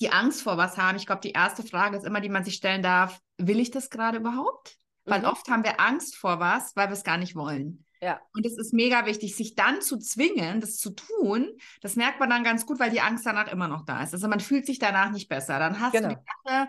[0.01, 0.97] die Angst vor was haben.
[0.97, 3.91] Ich glaube, die erste Frage ist immer, die man sich stellen darf, will ich das
[3.91, 4.76] gerade überhaupt?
[5.05, 5.26] Weil mhm.
[5.26, 7.84] oft haben wir Angst vor was, weil wir es gar nicht wollen.
[8.01, 8.20] Ja.
[8.34, 11.51] Und es ist mega wichtig, sich dann zu zwingen, das zu tun.
[11.80, 14.14] Das merkt man dann ganz gut, weil die Angst danach immer noch da ist.
[14.14, 15.59] Also man fühlt sich danach nicht besser.
[15.59, 16.09] Dann hast genau.
[16.11, 16.68] du die Sache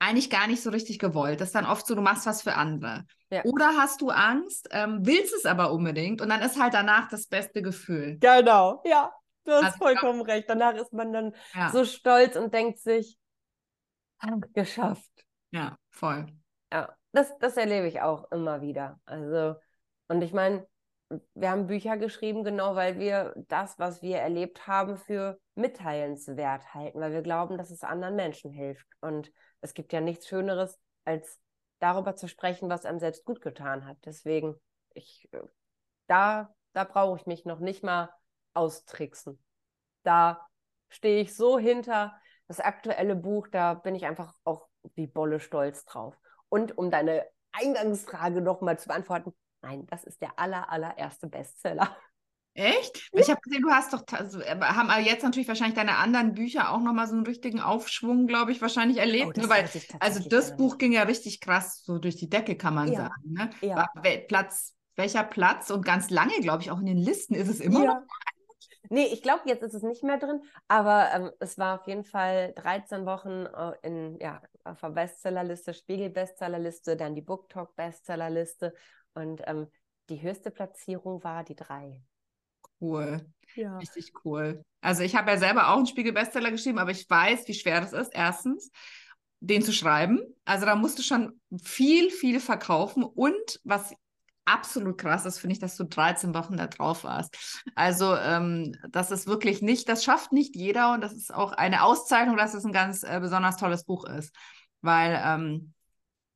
[0.00, 1.40] eigentlich gar nicht so richtig gewollt.
[1.40, 3.04] Das ist dann oft so, du machst was für andere.
[3.30, 3.44] Ja.
[3.44, 7.26] Oder hast du Angst, ähm, willst es aber unbedingt und dann ist halt danach das
[7.26, 8.18] beste Gefühl.
[8.18, 9.12] Genau, ja.
[9.44, 10.48] Du hast also, vollkommen recht.
[10.48, 11.70] Danach ist man dann ja.
[11.70, 13.18] so stolz und denkt sich,
[14.52, 15.10] geschafft.
[15.50, 16.26] Ja, voll.
[16.72, 19.00] Ja, das, das erlebe ich auch immer wieder.
[19.04, 19.56] Also,
[20.08, 20.66] und ich meine,
[21.34, 27.00] wir haben Bücher geschrieben, genau weil wir das, was wir erlebt haben, für mitteilenswert halten,
[27.00, 28.86] weil wir glauben, dass es anderen Menschen hilft.
[29.00, 31.40] Und es gibt ja nichts Schöneres, als
[31.80, 33.96] darüber zu sprechen, was einem selbst gut getan hat.
[34.04, 34.54] Deswegen,
[34.94, 35.40] ich, äh,
[36.06, 38.10] da, da brauche ich mich noch nicht mal
[38.54, 39.42] austricksen.
[40.04, 40.46] Da
[40.88, 42.14] stehe ich so hinter
[42.46, 46.16] das aktuelle Buch, da bin ich einfach auch wie Bolle stolz drauf.
[46.48, 51.96] Und um deine Eingangsfrage nochmal zu beantworten, nein, das ist der aller, allererste Bestseller.
[52.54, 53.00] Echt?
[53.12, 53.20] Ja.
[53.20, 56.80] Ich habe gesehen, du hast doch, also, haben jetzt natürlich wahrscheinlich deine anderen Bücher auch
[56.80, 59.38] nochmal so einen richtigen Aufschwung, glaube ich, wahrscheinlich erlebt.
[59.38, 59.48] Oh, ne?
[59.48, 62.98] Weil, also das Buch ging ja richtig krass so durch die Decke, kann man ja.
[62.98, 63.32] sagen.
[63.32, 63.50] Ne?
[63.62, 63.88] Ja.
[64.28, 67.84] Platz, welcher Platz und ganz lange, glaube ich, auch in den Listen ist es immer
[67.84, 68.02] noch.
[68.92, 72.04] Nee, ich glaube, jetzt ist es nicht mehr drin, aber ähm, es war auf jeden
[72.04, 78.74] Fall 13 Wochen äh, in, ja, auf der Bestsellerliste, Spiegel-Bestsellerliste, dann die BookTalk-Bestsellerliste
[79.14, 79.68] und ähm,
[80.08, 82.02] die höchste Platzierung war die drei
[82.80, 83.26] cool.
[83.54, 83.78] Ja.
[83.78, 84.64] Richtig cool.
[84.80, 87.92] Also ich habe ja selber auch einen Spiegel-Bestseller geschrieben, aber ich weiß, wie schwer das
[87.92, 88.70] ist, erstens,
[89.40, 90.20] den zu schreiben.
[90.44, 93.02] Also da musst du schon viel, viel verkaufen.
[93.02, 93.92] Und was
[94.44, 97.62] absolut krass ist, finde ich, dass du 13 Wochen da drauf warst.
[97.74, 101.82] Also ähm, das ist wirklich nicht, das schafft nicht jeder und das ist auch eine
[101.82, 104.34] Auszeichnung, dass es ein ganz äh, besonders tolles Buch ist.
[104.80, 105.74] Weil, ähm,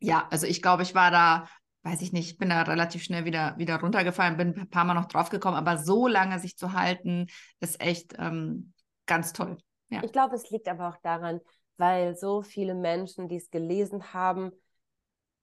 [0.00, 1.48] ja, also ich glaube, ich war da
[1.84, 5.04] weiß ich nicht, bin da relativ schnell wieder, wieder runtergefallen, bin ein paar Mal noch
[5.04, 7.26] draufgekommen, aber so lange sich zu halten,
[7.60, 8.72] ist echt ähm,
[9.06, 9.58] ganz toll.
[9.90, 10.02] Ja.
[10.02, 11.40] Ich glaube, es liegt aber auch daran,
[11.76, 14.50] weil so viele Menschen, die es gelesen haben,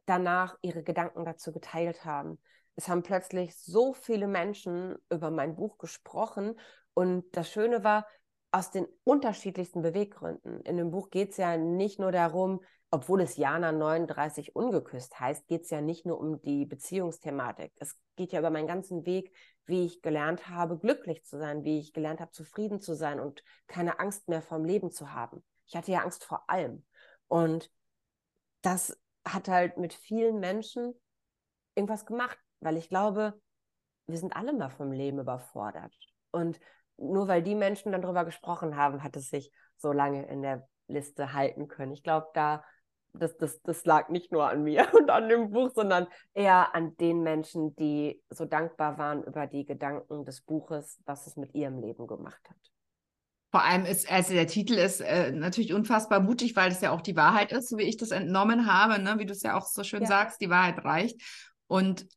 [0.05, 2.39] danach ihre Gedanken dazu geteilt haben.
[2.75, 6.59] Es haben plötzlich so viele Menschen über mein Buch gesprochen
[6.95, 8.07] und das Schöne war,
[8.51, 10.61] aus den unterschiedlichsten Beweggründen.
[10.61, 12.61] In dem Buch geht es ja nicht nur darum,
[12.91, 17.71] obwohl es Jana 39 ungeküsst heißt, geht es ja nicht nur um die Beziehungsthematik.
[17.77, 19.33] Es geht ja über meinen ganzen Weg,
[19.65, 23.43] wie ich gelernt habe, glücklich zu sein, wie ich gelernt habe, zufrieden zu sein und
[23.67, 25.41] keine Angst mehr vom Leben zu haben.
[25.67, 26.85] Ich hatte ja Angst vor allem.
[27.29, 27.71] Und
[28.61, 30.93] das hat halt mit vielen Menschen
[31.75, 33.39] irgendwas gemacht, weil ich glaube,
[34.07, 35.95] wir sind alle mal vom Leben überfordert.
[36.31, 36.59] Und
[36.97, 40.67] nur weil die Menschen dann darüber gesprochen haben, hat es sich so lange in der
[40.87, 41.93] Liste halten können.
[41.93, 42.65] Ich glaube, da
[43.13, 46.95] das, das, das lag nicht nur an mir und an dem Buch, sondern eher an
[46.97, 51.79] den Menschen, die so dankbar waren über die Gedanken des Buches, was es mit ihrem
[51.79, 52.57] Leben gemacht hat.
[53.51, 57.01] Vor allem ist, also der Titel ist äh, natürlich unfassbar mutig, weil es ja auch
[57.01, 59.19] die Wahrheit ist, so wie ich das entnommen habe, ne?
[59.19, 60.07] wie du es ja auch so schön ja.
[60.07, 61.21] sagst, die Wahrheit reicht.
[61.67, 62.07] Und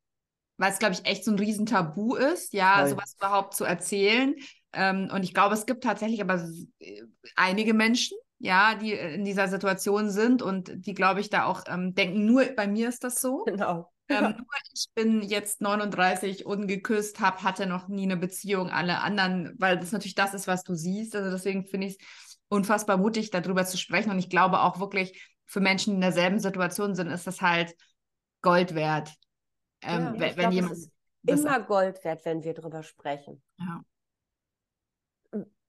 [0.56, 2.90] weil es, glaube ich, echt so ein Riesentabu ist, ja, Voll.
[2.90, 4.36] sowas überhaupt zu erzählen.
[4.72, 7.02] Ähm, und ich glaube, es gibt tatsächlich aber äh,
[7.34, 11.62] einige Menschen, ja, die äh, in dieser Situation sind und die, glaube ich, da auch
[11.66, 13.44] ähm, denken, nur bei mir ist das so.
[13.44, 13.92] Genau.
[14.08, 14.30] Ähm, ja.
[14.30, 19.78] Nur ich bin jetzt 39 ungeküsst, hab, hatte noch nie eine Beziehung, alle anderen, weil
[19.78, 21.16] das natürlich das ist, was du siehst.
[21.16, 24.10] Also deswegen finde ich es unfassbar mutig, darüber zu sprechen.
[24.10, 27.74] Und ich glaube auch wirklich, für Menschen, die in derselben Situation sind, ist das halt
[28.42, 29.14] Gold wert.
[29.82, 30.72] Ähm, ja, wenn, wenn jemand.
[30.72, 30.90] Es
[31.26, 33.42] ist immer Gold wert, wenn wir darüber sprechen.
[33.58, 33.80] Ja.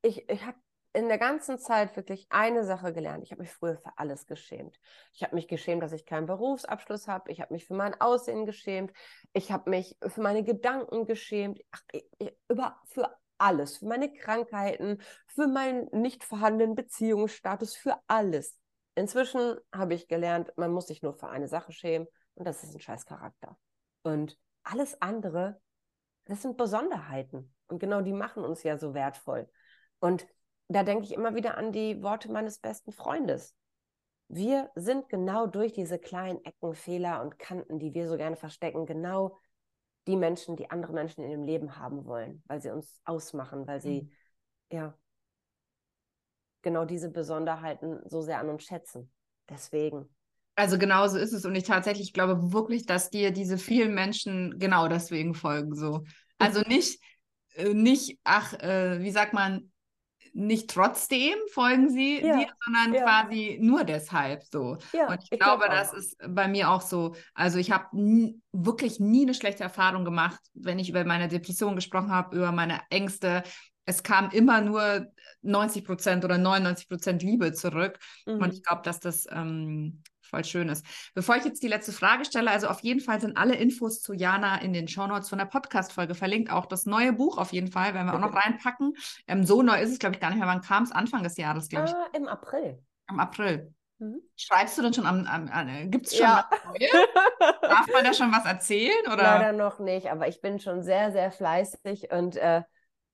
[0.02, 0.58] Ich, ich habe
[0.96, 3.24] in der ganzen Zeit wirklich eine Sache gelernt.
[3.24, 4.80] Ich habe mich früher für alles geschämt.
[5.14, 7.32] Ich habe mich geschämt, dass ich keinen Berufsabschluss habe.
[7.32, 8.94] Ich habe mich für mein Aussehen geschämt.
[9.34, 11.60] Ich habe mich für meine Gedanken geschämt.
[11.72, 13.78] Ach, ich, über, für alles.
[13.78, 18.58] Für meine Krankheiten, für meinen nicht vorhandenen Beziehungsstatus, für alles.
[18.96, 22.74] Inzwischen habe ich gelernt, man muss sich nur für eine Sache schämen und das ist
[22.74, 23.58] ein scheiß Charakter.
[24.04, 25.60] Und alles andere,
[26.24, 27.54] das sind Besonderheiten.
[27.68, 29.50] Und genau die machen uns ja so wertvoll.
[30.00, 30.26] Und
[30.68, 33.56] da denke ich immer wieder an die Worte meines besten Freundes.
[34.28, 38.86] Wir sind genau durch diese kleinen Ecken, Fehler und Kanten, die wir so gerne verstecken,
[38.86, 39.38] genau
[40.08, 43.82] die Menschen, die andere Menschen in ihrem Leben haben wollen, weil sie uns ausmachen, weil
[43.82, 44.12] sie, mhm.
[44.72, 44.98] ja,
[46.62, 49.12] genau diese Besonderheiten so sehr an uns schätzen.
[49.50, 50.10] Deswegen.
[50.56, 51.46] Also genau so ist es.
[51.46, 55.76] Und ich tatsächlich glaube wirklich, dass dir diese vielen Menschen genau deswegen folgen.
[55.76, 56.04] So.
[56.40, 57.00] Also nicht,
[57.54, 59.72] äh, nicht, ach, äh, wie sagt man,
[60.36, 63.04] nicht trotzdem folgen sie ja, dir, sondern ja.
[63.04, 64.78] quasi nur deshalb so.
[64.92, 67.16] Ja, und ich, ich glaube, glaub das ist bei mir auch so.
[67.34, 67.86] Also ich habe
[68.52, 72.82] wirklich nie eine schlechte Erfahrung gemacht, wenn ich über meine Depression gesprochen habe, über meine
[72.90, 73.44] Ängste.
[73.86, 75.08] Es kam immer nur
[75.42, 77.98] 90 Prozent oder 99 Prozent Liebe zurück.
[78.26, 78.42] Mhm.
[78.42, 80.04] Und ich glaube, dass das ähm,
[80.36, 80.86] voll schön ist.
[81.14, 84.14] Bevor ich jetzt die letzte Frage stelle, also auf jeden Fall sind alle Infos zu
[84.14, 86.52] Jana in den Shownotes von der Podcast-Folge verlinkt.
[86.52, 88.96] Auch das neue Buch auf jeden Fall, werden wir auch noch reinpacken.
[89.28, 90.48] Ähm, so neu ist es, glaube ich, gar nicht mehr.
[90.48, 90.92] Wann kam es?
[90.92, 91.94] Anfang des Jahres, glaube ich.
[91.94, 92.84] Ah, Im April.
[93.10, 93.74] Im April.
[94.00, 94.22] Mhm.
[94.36, 96.50] Schreibst du denn schon am, am, am äh, gibt es schon ja.
[96.50, 99.06] was Darf man da schon was erzählen?
[99.08, 99.24] Oder?
[99.24, 102.64] Leider noch nicht, aber ich bin schon sehr, sehr fleißig und äh,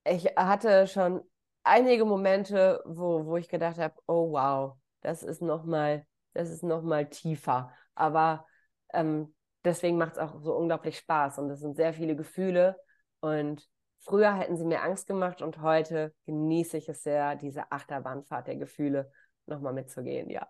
[0.06, 1.22] ich hatte schon
[1.64, 6.84] einige Momente, wo, wo ich gedacht habe, oh wow, das ist nochmal das ist noch
[6.84, 7.74] mal tiefer.
[7.96, 8.46] Aber
[8.94, 12.78] ähm, deswegen macht es auch so unglaublich Spaß und es sind sehr viele Gefühle
[13.20, 13.68] und
[14.00, 18.56] früher hätten sie mir Angst gemacht und heute genieße ich es sehr, diese Achterbahnfahrt der
[18.58, 19.12] Gefühle
[19.46, 20.48] nochmal mitzugehen, ja.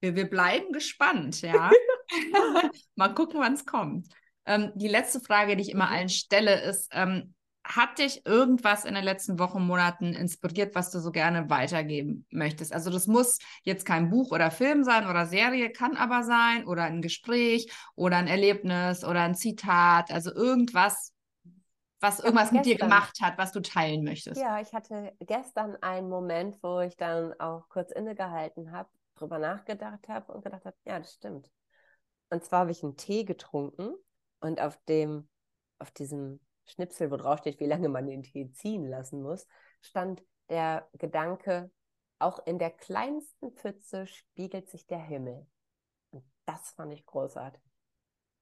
[0.00, 1.70] Wir, wir bleiben gespannt, ja.
[2.96, 4.08] Mal gucken, wann es kommt.
[4.44, 5.92] Ähm, die letzte Frage, die ich immer mhm.
[5.92, 7.34] allen stelle, ist, ähm,
[7.64, 12.72] hat dich irgendwas in den letzten Wochen, Monaten inspiriert, was du so gerne weitergeben möchtest?
[12.72, 16.84] Also das muss jetzt kein Buch oder Film sein oder Serie, kann aber sein oder
[16.84, 21.14] ein Gespräch oder ein Erlebnis oder ein Zitat, also irgendwas,
[22.00, 24.40] was irgendwas mit dir gemacht hat, was du teilen möchtest.
[24.40, 30.08] Ja, ich hatte gestern einen Moment, wo ich dann auch kurz innegehalten habe, drüber nachgedacht
[30.08, 31.48] habe und gedacht habe, ja, das stimmt.
[32.28, 33.94] Und zwar habe ich einen Tee getrunken
[34.40, 35.28] und auf dem,
[35.78, 39.46] auf diesem Schnipsel, wo drauf steht, wie lange man den Tee ziehen lassen muss,
[39.80, 41.70] stand der Gedanke,
[42.18, 45.46] auch in der kleinsten Pfütze spiegelt sich der Himmel.
[46.10, 47.62] Und das fand ich großartig.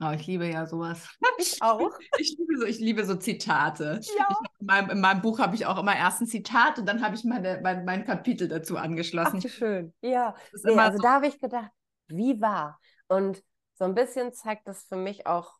[0.03, 1.09] Oh, ich liebe ja sowas.
[1.39, 1.91] Ich auch.
[2.19, 4.01] Ich liebe so, ich liebe so Zitate.
[4.19, 4.27] Ja.
[4.29, 7.03] Ich, in, meinem, in, meinem, Buch habe ich auch immer erst ein Zitat und dann
[7.03, 9.43] habe ich meine, mein, mein Kapitel dazu angeschlossen.
[9.43, 9.95] Ach, schön.
[10.03, 10.35] Ja.
[10.63, 11.71] Nee, also so da habe ich gedacht,
[12.09, 12.79] wie wahr.
[13.09, 13.43] Und
[13.75, 15.55] so ein bisschen zeigt das für mich auch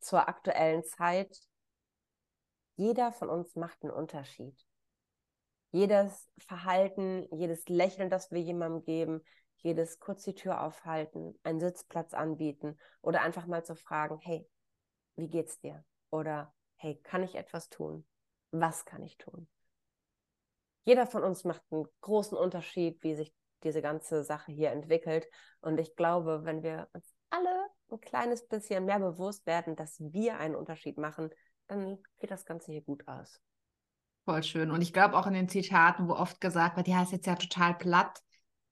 [0.00, 1.36] zur aktuellen Zeit,
[2.76, 4.56] jeder von uns macht einen Unterschied.
[5.72, 9.22] Jedes Verhalten, jedes Lächeln, das wir jemandem geben,
[9.56, 14.48] jedes kurz die Tür aufhalten, einen Sitzplatz anbieten oder einfach mal zu fragen, hey,
[15.16, 15.84] wie geht's dir?
[16.10, 18.06] Oder hey, kann ich etwas tun?
[18.52, 19.48] Was kann ich tun?
[20.84, 25.26] Jeder von uns macht einen großen Unterschied, wie sich diese ganze Sache hier entwickelt.
[25.60, 30.38] Und ich glaube, wenn wir uns alle ein kleines bisschen mehr bewusst werden, dass wir
[30.38, 31.30] einen Unterschied machen,
[31.68, 33.40] dann geht das Ganze hier gut aus.
[34.24, 34.70] Voll schön.
[34.70, 37.36] Und ich glaube auch in den Zitaten, wo oft gesagt wird, ja, ist jetzt ja
[37.36, 38.20] total platt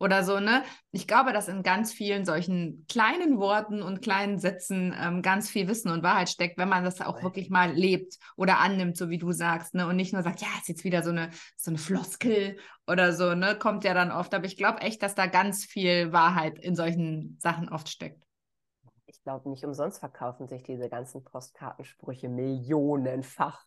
[0.01, 0.64] oder so, ne?
[0.90, 5.68] Ich glaube, dass in ganz vielen solchen kleinen Worten und kleinen Sätzen ähm, ganz viel
[5.68, 9.18] Wissen und Wahrheit steckt, wenn man das auch wirklich mal lebt oder annimmt, so wie
[9.18, 9.86] du sagst, ne?
[9.86, 13.34] Und nicht nur sagt, ja, ist jetzt wieder so eine, so eine Floskel oder so,
[13.34, 13.57] ne?
[13.57, 14.34] Kommt ja dann oft.
[14.34, 18.24] Aber ich glaube echt, dass da ganz viel Wahrheit in solchen Sachen oft steckt
[19.25, 23.64] glaube, nicht umsonst verkaufen sich diese ganzen Postkartensprüche millionenfach.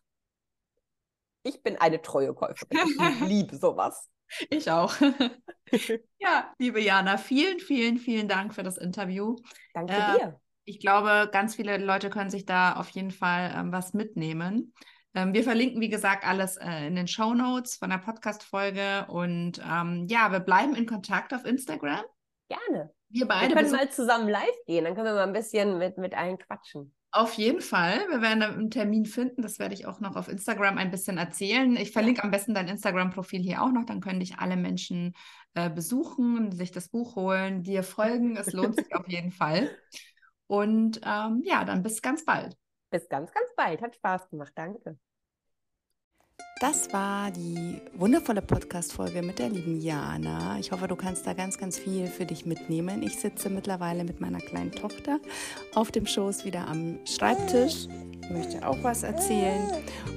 [1.42, 2.78] Ich bin eine treue Käuferin.
[2.78, 4.08] Ich liebe sowas.
[4.50, 4.94] Ich auch.
[6.18, 9.36] ja, liebe Jana, vielen, vielen, vielen Dank für das Interview.
[9.74, 10.40] Danke äh, dir.
[10.64, 14.74] Ich glaube, ganz viele Leute können sich da auf jeden Fall ähm, was mitnehmen.
[15.14, 19.06] Ähm, wir verlinken, wie gesagt, alles äh, in den Show Notes von der Podcast-Folge.
[19.08, 22.04] Und ähm, ja, wir bleiben in Kontakt auf Instagram.
[22.48, 22.92] Gerne.
[23.10, 23.54] Wir beide.
[23.54, 26.38] Wir können mal zusammen live gehen, dann können wir mal ein bisschen mit, mit allen
[26.38, 26.94] quatschen.
[27.10, 28.06] Auf jeden Fall.
[28.10, 29.40] Wir werden einen Termin finden.
[29.40, 31.74] Das werde ich auch noch auf Instagram ein bisschen erzählen.
[31.76, 33.86] Ich verlinke am besten dein Instagram-Profil hier auch noch.
[33.86, 35.14] Dann können dich alle Menschen
[35.54, 38.36] äh, besuchen, sich das Buch holen, dir folgen.
[38.36, 39.70] Es lohnt sich auf jeden Fall.
[40.46, 42.56] Und ähm, ja, dann bis ganz bald.
[42.90, 43.80] Bis ganz, ganz bald.
[43.80, 44.52] Hat Spaß gemacht.
[44.54, 44.98] Danke.
[46.60, 50.58] Das war die wundervolle Podcast-Folge mit der lieben Jana.
[50.58, 53.04] Ich hoffe, du kannst da ganz, ganz viel für dich mitnehmen.
[53.04, 55.20] Ich sitze mittlerweile mit meiner kleinen Tochter
[55.76, 57.86] auf dem Schoß wieder am Schreibtisch.
[58.24, 59.70] Ich möchte auch was erzählen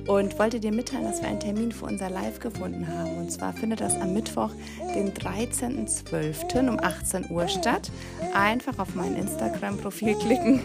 [0.08, 3.18] und wollte dir mitteilen, dass wir einen Termin für unser Live gefunden haben.
[3.18, 4.50] Und zwar findet das am Mittwoch,
[4.96, 6.70] den 13.12.
[6.70, 7.92] um 18 Uhr statt.
[8.34, 10.62] Einfach auf mein Instagram-Profil klicken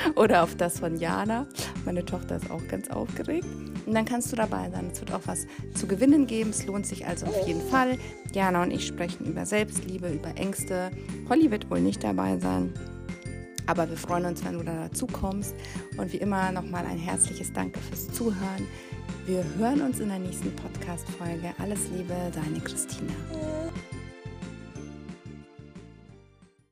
[0.14, 1.46] oder auf das von Jana.
[1.84, 3.46] Meine Tochter ist auch ganz aufgeregt.
[3.86, 4.90] Und dann kannst du dabei sein.
[4.92, 6.50] Es wird auch was zu gewinnen geben.
[6.50, 7.98] Es lohnt sich also auf jeden Fall.
[8.32, 10.90] Jana und ich sprechen über Selbstliebe, über Ängste.
[11.28, 12.72] Holly wird wohl nicht dabei sein.
[13.66, 15.54] Aber wir freuen uns, wenn du da dazu kommst.
[15.96, 18.66] Und wie immer nochmal ein herzliches Danke fürs Zuhören.
[19.26, 21.52] Wir hören uns in der nächsten Podcast-Folge.
[21.58, 23.12] Alles Liebe, deine Christina.